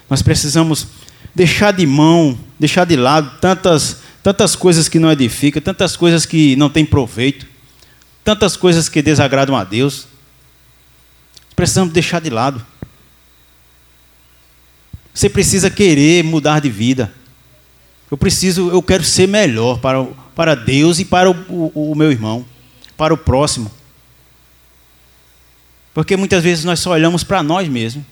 Nós 0.08 0.22
precisamos 0.22 0.86
deixar 1.34 1.72
de 1.72 1.86
mão, 1.86 2.38
deixar 2.58 2.84
de 2.84 2.96
lado 2.96 3.38
tantas, 3.40 3.98
tantas 4.22 4.54
coisas 4.54 4.88
que 4.88 4.98
não 4.98 5.10
edificam, 5.10 5.60
tantas 5.60 5.96
coisas 5.96 6.24
que 6.24 6.54
não 6.56 6.70
têm 6.70 6.84
proveito, 6.84 7.46
tantas 8.22 8.56
coisas 8.56 8.88
que 8.88 9.02
desagradam 9.02 9.56
a 9.56 9.64
Deus. 9.64 10.06
Precisamos 11.56 11.92
deixar 11.92 12.20
de 12.20 12.30
lado. 12.30 12.64
Você 15.12 15.28
precisa 15.28 15.70
querer 15.70 16.24
mudar 16.24 16.60
de 16.60 16.70
vida. 16.70 17.12
Eu 18.10 18.16
preciso, 18.16 18.70
eu 18.70 18.82
quero 18.82 19.04
ser 19.04 19.26
melhor 19.26 19.78
para, 19.78 20.04
para 20.34 20.54
Deus 20.54 20.98
e 20.98 21.04
para 21.04 21.30
o, 21.30 21.70
o, 21.74 21.92
o 21.92 21.94
meu 21.94 22.10
irmão, 22.10 22.44
para 22.96 23.14
o 23.14 23.16
próximo. 23.16 23.70
Porque 25.92 26.16
muitas 26.16 26.42
vezes 26.42 26.64
nós 26.64 26.80
só 26.80 26.90
olhamos 26.90 27.22
para 27.22 27.42
nós 27.42 27.68
mesmos. 27.68 28.04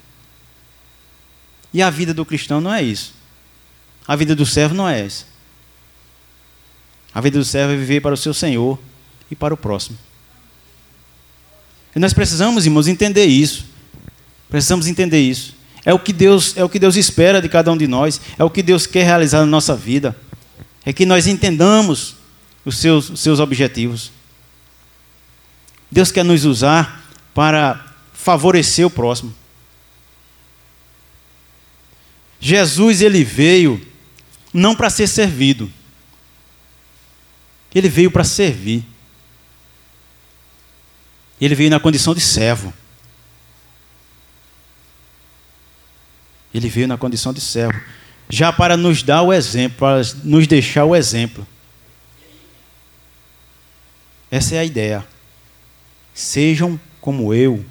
E 1.72 1.80
a 1.80 1.90
vida 1.90 2.12
do 2.12 2.24
cristão 2.24 2.60
não 2.60 2.72
é 2.72 2.82
isso. 2.82 3.14
A 4.06 4.16
vida 4.16 4.34
do 4.34 4.44
servo 4.44 4.74
não 4.74 4.88
é 4.88 5.00
essa. 5.00 5.24
A 7.14 7.20
vida 7.20 7.38
do 7.38 7.44
servo 7.44 7.72
é 7.72 7.76
viver 7.76 8.00
para 8.00 8.14
o 8.14 8.16
seu 8.16 8.34
Senhor 8.34 8.78
e 9.30 9.36
para 9.36 9.54
o 9.54 9.56
próximo. 9.56 9.98
E 11.94 11.98
nós 11.98 12.12
precisamos, 12.12 12.64
irmãos, 12.64 12.88
entender 12.88 13.26
isso. 13.26 13.66
Precisamos 14.48 14.86
entender 14.86 15.20
isso. 15.20 15.54
É 15.84 15.92
o 15.92 15.98
que 15.98 16.12
Deus, 16.12 16.56
é 16.56 16.64
o 16.64 16.68
que 16.68 16.78
Deus 16.78 16.96
espera 16.96 17.40
de 17.40 17.48
cada 17.48 17.70
um 17.70 17.76
de 17.76 17.86
nós, 17.86 18.20
é 18.38 18.44
o 18.44 18.50
que 18.50 18.62
Deus 18.62 18.86
quer 18.86 19.04
realizar 19.04 19.40
na 19.40 19.46
nossa 19.46 19.74
vida. 19.74 20.16
É 20.84 20.92
que 20.92 21.04
nós 21.04 21.26
entendamos 21.26 22.16
os 22.64 22.78
seus, 22.78 23.10
os 23.10 23.20
seus 23.20 23.40
objetivos. 23.40 24.10
Deus 25.90 26.10
quer 26.10 26.24
nos 26.24 26.44
usar 26.44 27.04
para 27.34 27.84
favorecer 28.12 28.86
o 28.86 28.90
próximo. 28.90 29.34
Jesus 32.44 33.00
ele 33.00 33.22
veio 33.22 33.80
não 34.52 34.74
para 34.74 34.90
ser 34.90 35.06
servido. 35.06 35.72
Ele 37.72 37.88
veio 37.88 38.10
para 38.10 38.24
servir. 38.24 38.84
Ele 41.40 41.54
veio 41.54 41.70
na 41.70 41.78
condição 41.78 42.12
de 42.12 42.20
servo. 42.20 42.74
Ele 46.52 46.68
veio 46.68 46.88
na 46.88 46.98
condição 46.98 47.32
de 47.32 47.40
servo, 47.40 47.80
já 48.28 48.52
para 48.52 48.76
nos 48.76 49.04
dar 49.04 49.22
o 49.22 49.32
exemplo, 49.32 49.78
para 49.78 50.02
nos 50.24 50.46
deixar 50.48 50.84
o 50.84 50.96
exemplo. 50.96 51.46
Essa 54.28 54.56
é 54.56 54.58
a 54.58 54.64
ideia. 54.64 55.06
Sejam 56.12 56.78
como 57.00 57.32
eu. 57.32 57.64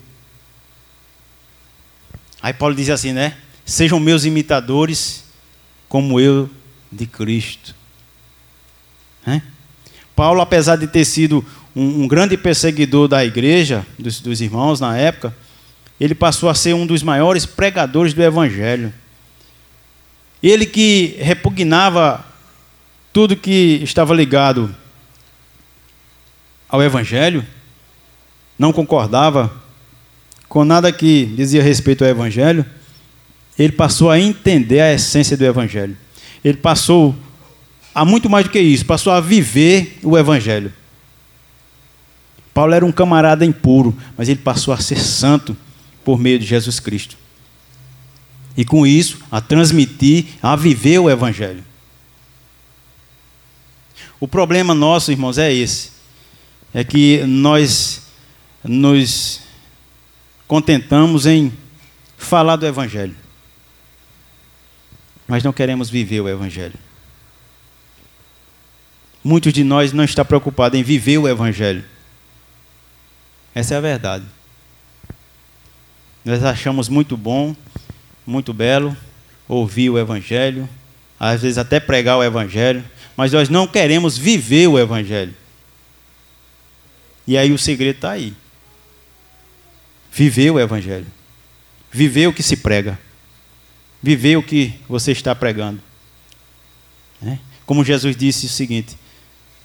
Aí 2.41 2.53
Paulo 2.53 2.73
diz 2.73 2.89
assim, 2.89 3.11
né? 3.11 3.37
Sejam 3.71 4.01
meus 4.01 4.25
imitadores, 4.25 5.23
como 5.87 6.19
eu 6.19 6.49
de 6.91 7.05
Cristo. 7.05 7.73
É? 9.25 9.41
Paulo, 10.13 10.41
apesar 10.41 10.75
de 10.75 10.87
ter 10.87 11.05
sido 11.05 11.45
um, 11.73 12.03
um 12.03 12.07
grande 12.07 12.35
perseguidor 12.35 13.07
da 13.07 13.23
igreja, 13.23 13.87
dos, 13.97 14.19
dos 14.19 14.41
irmãos 14.41 14.81
na 14.81 14.97
época, 14.97 15.33
ele 16.01 16.13
passou 16.13 16.49
a 16.49 16.53
ser 16.53 16.75
um 16.75 16.85
dos 16.85 17.01
maiores 17.01 17.45
pregadores 17.45 18.13
do 18.13 18.21
Evangelho. 18.21 18.93
Ele 20.43 20.65
que 20.65 21.15
repugnava 21.19 22.25
tudo 23.13 23.37
que 23.37 23.79
estava 23.81 24.13
ligado 24.13 24.75
ao 26.67 26.83
Evangelho, 26.83 27.47
não 28.59 28.73
concordava 28.73 29.49
com 30.49 30.65
nada 30.65 30.91
que 30.91 31.25
dizia 31.27 31.63
respeito 31.63 32.03
ao 32.03 32.09
Evangelho, 32.09 32.65
ele 33.63 33.73
passou 33.73 34.09
a 34.09 34.19
entender 34.19 34.79
a 34.79 34.93
essência 34.93 35.37
do 35.37 35.45
Evangelho. 35.45 35.97
Ele 36.43 36.57
passou 36.57 37.15
a 37.93 38.05
muito 38.05 38.29
mais 38.29 38.45
do 38.45 38.51
que 38.51 38.59
isso, 38.59 38.85
passou 38.85 39.11
a 39.11 39.19
viver 39.19 39.99
o 40.01 40.17
Evangelho. 40.17 40.73
Paulo 42.53 42.73
era 42.73 42.85
um 42.85 42.91
camarada 42.91 43.45
impuro, 43.45 43.97
mas 44.17 44.29
ele 44.29 44.39
passou 44.39 44.73
a 44.73 44.77
ser 44.77 44.99
santo 44.99 45.55
por 46.03 46.19
meio 46.19 46.39
de 46.39 46.45
Jesus 46.45 46.79
Cristo. 46.79 47.17
E 48.57 48.65
com 48.65 48.85
isso, 48.85 49.19
a 49.31 49.39
transmitir, 49.39 50.25
a 50.41 50.55
viver 50.55 50.99
o 50.99 51.09
Evangelho. 51.09 51.63
O 54.19 54.27
problema 54.27 54.73
nosso, 54.73 55.11
irmãos, 55.11 55.37
é 55.37 55.53
esse. 55.53 55.91
É 56.73 56.83
que 56.83 57.23
nós 57.25 58.03
nos 58.63 59.41
contentamos 60.47 61.25
em 61.25 61.51
falar 62.17 62.55
do 62.55 62.67
Evangelho, 62.67 63.15
mas 65.31 65.45
não 65.45 65.53
queremos 65.53 65.89
viver 65.89 66.19
o 66.19 66.27
Evangelho. 66.27 66.77
Muitos 69.23 69.53
de 69.53 69.63
nós 69.63 69.93
não 69.93 70.03
estão 70.03 70.25
preocupados 70.25 70.77
em 70.77 70.83
viver 70.83 71.19
o 71.19 71.25
Evangelho. 71.25 71.85
Essa 73.55 73.75
é 73.75 73.77
a 73.77 73.79
verdade. 73.79 74.25
Nós 76.25 76.43
achamos 76.43 76.89
muito 76.89 77.15
bom, 77.15 77.55
muito 78.27 78.51
belo, 78.53 78.95
ouvir 79.47 79.89
o 79.89 79.97
Evangelho, 79.97 80.67
às 81.17 81.43
vezes 81.43 81.57
até 81.57 81.79
pregar 81.79 82.17
o 82.17 82.23
Evangelho, 82.25 82.83
mas 83.15 83.31
nós 83.31 83.47
não 83.47 83.65
queremos 83.65 84.17
viver 84.17 84.67
o 84.67 84.77
Evangelho. 84.77 85.33
E 87.25 87.37
aí 87.37 87.53
o 87.53 87.57
segredo 87.57 87.95
está 87.95 88.11
aí. 88.11 88.33
Viver 90.11 90.51
o 90.51 90.59
Evangelho. 90.59 91.07
Viver 91.89 92.27
o 92.27 92.33
que 92.33 92.43
se 92.43 92.57
prega. 92.57 92.99
Viver 94.01 94.37
o 94.37 94.43
que 94.43 94.79
você 94.89 95.11
está 95.11 95.35
pregando. 95.35 95.81
Né? 97.21 97.39
Como 97.65 97.85
Jesus 97.85 98.15
disse 98.15 98.47
o 98.47 98.49
seguinte: 98.49 98.97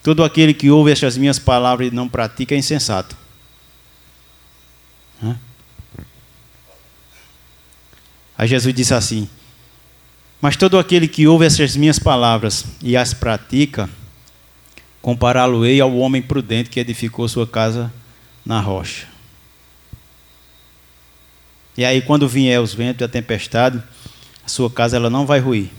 Todo 0.02 0.22
aquele 0.22 0.52
que 0.52 0.70
ouve 0.70 0.92
estas 0.92 1.16
minhas 1.16 1.38
palavras 1.38 1.88
e 1.88 1.94
não 1.94 2.08
pratica 2.08 2.54
é 2.54 2.58
insensato. 2.58 3.16
Aí 8.38 8.46
Jesus 8.46 8.74
disse 8.74 8.94
assim: 8.94 9.28
Mas 10.40 10.56
todo 10.56 10.78
aquele 10.78 11.08
que 11.08 11.26
ouve 11.26 11.46
essas 11.46 11.76
minhas 11.76 11.98
palavras 11.98 12.64
e 12.82 12.96
as 12.96 13.14
pratica, 13.14 13.88
compará-lo-ei 15.00 15.80
ao 15.80 15.96
homem 15.96 16.20
prudente 16.20 16.68
que 16.68 16.80
edificou 16.80 17.28
sua 17.28 17.46
casa 17.46 17.92
na 18.44 18.60
rocha. 18.60 19.08
E 21.76 21.84
aí, 21.84 22.00
quando 22.00 22.28
vier 22.28 22.60
os 22.60 22.72
ventos 22.72 23.02
e 23.02 23.04
a 23.04 23.08
tempestade, 23.08 23.82
a 24.46 24.48
sua 24.48 24.70
casa 24.70 24.96
ela 24.96 25.10
não 25.10 25.26
vai 25.26 25.40
ruir, 25.40 25.70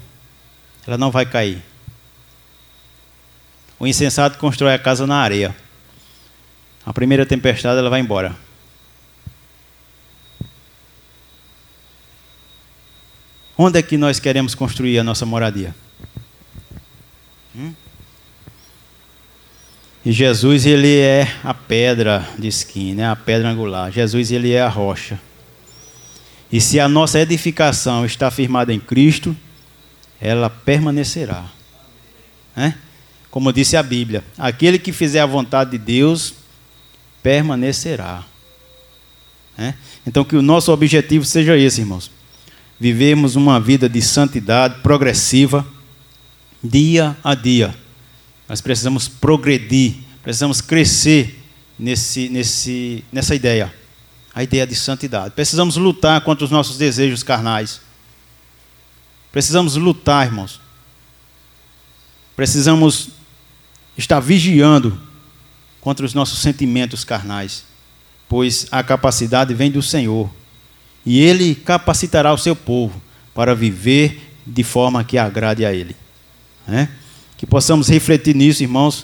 ela 0.86 0.98
não 0.98 1.10
vai 1.10 1.26
cair. 1.26 1.64
O 3.80 3.88
insensato 3.88 4.38
constrói 4.38 4.74
a 4.74 4.80
casa 4.80 5.08
na 5.08 5.16
areia. 5.16 5.56
A 6.86 6.92
primeira 6.92 7.26
tempestade 7.26 7.80
ela 7.80 7.90
vai 7.90 8.02
embora. 8.02 8.36
Onde 13.58 13.80
é 13.80 13.82
que 13.82 13.98
nós 13.98 14.20
queremos 14.20 14.54
construir 14.54 15.00
a 15.00 15.04
nossa 15.04 15.26
moradia? 15.26 15.74
Hum? 17.56 17.74
E 20.06 20.12
Jesus 20.12 20.66
ele 20.66 21.00
é 21.00 21.34
a 21.42 21.54
pedra 21.54 22.28
de 22.38 22.50
esquina, 22.50 23.04
né? 23.04 23.10
a 23.10 23.16
pedra 23.16 23.50
angular. 23.50 23.92
Jesus 23.92 24.30
ele 24.30 24.52
é 24.52 24.62
a 24.62 24.68
rocha. 24.68 25.18
E 26.52 26.62
se 26.62 26.80
a 26.80 26.88
nossa 26.88 27.20
edificação 27.20 28.06
está 28.06 28.32
firmada 28.32 28.74
em 28.74 28.80
Cristo, 28.80 29.36
ela 30.20 30.50
permanecerá. 30.50 31.46
É? 32.56 32.74
Como 33.30 33.52
disse 33.52 33.76
a 33.76 33.84
Bíblia, 33.84 34.24
aquele 34.38 34.80
que 34.80 34.92
fizer 34.92 35.20
a 35.20 35.26
vontade 35.26 35.72
de 35.72 35.78
Deus 35.78 36.34
permanecerá. 37.22 38.24
É? 39.58 39.74
Então 40.06 40.24
que 40.24 40.36
o 40.36 40.42
nosso 40.42 40.72
objetivo 40.72 41.26
seja 41.26 41.58
esse, 41.58 41.82
irmãos 41.82 42.12
vivemos 42.80 43.36
uma 43.36 43.60
vida 43.60 43.90
de 43.90 44.02
santidade 44.02 44.82
progressiva, 44.82 45.66
dia 46.64 47.18
a 47.24 47.34
dia. 47.34 47.76
Nós 48.48 48.62
precisamos 48.62 49.08
progredir, 49.08 49.96
precisamos 50.24 50.62
crescer 50.62 51.44
nesse, 51.78 52.30
nesse, 52.30 53.04
nessa 53.12 53.36
ideia, 53.36 53.74
a 54.38 54.44
ideia 54.44 54.68
de 54.68 54.76
santidade. 54.76 55.34
Precisamos 55.34 55.78
lutar 55.78 56.22
contra 56.22 56.46
os 56.46 56.52
nossos 56.52 56.78
desejos 56.78 57.24
carnais. 57.24 57.82
Precisamos 59.32 59.76
lutar, 59.78 60.28
irmãos. 60.28 60.62
Precisamos 62.36 63.10
estar 63.98 64.20
vigiando 64.20 65.02
contra 65.82 66.06
os 66.06 66.14
nossos 66.14 66.38
sentimentos 66.38 67.04
carnais, 67.04 67.64
pois 68.30 68.68
a 68.70 68.84
capacidade 68.84 69.56
vem 69.56 69.72
do 69.72 69.82
Senhor 69.82 70.30
e 71.04 71.20
ele 71.20 71.56
capacitará 71.56 72.32
o 72.32 72.38
seu 72.38 72.56
povo 72.56 73.02
para 73.34 73.56
viver 73.56 74.36
de 74.46 74.64
forma 74.64 75.04
que 75.04 75.18
agrade 75.18 75.66
a 75.66 75.74
ele. 75.74 75.96
Né? 76.68 76.90
Que 77.38 77.48
possamos 77.48 77.88
refletir 77.90 78.36
nisso, 78.36 78.62
irmãos, 78.62 79.04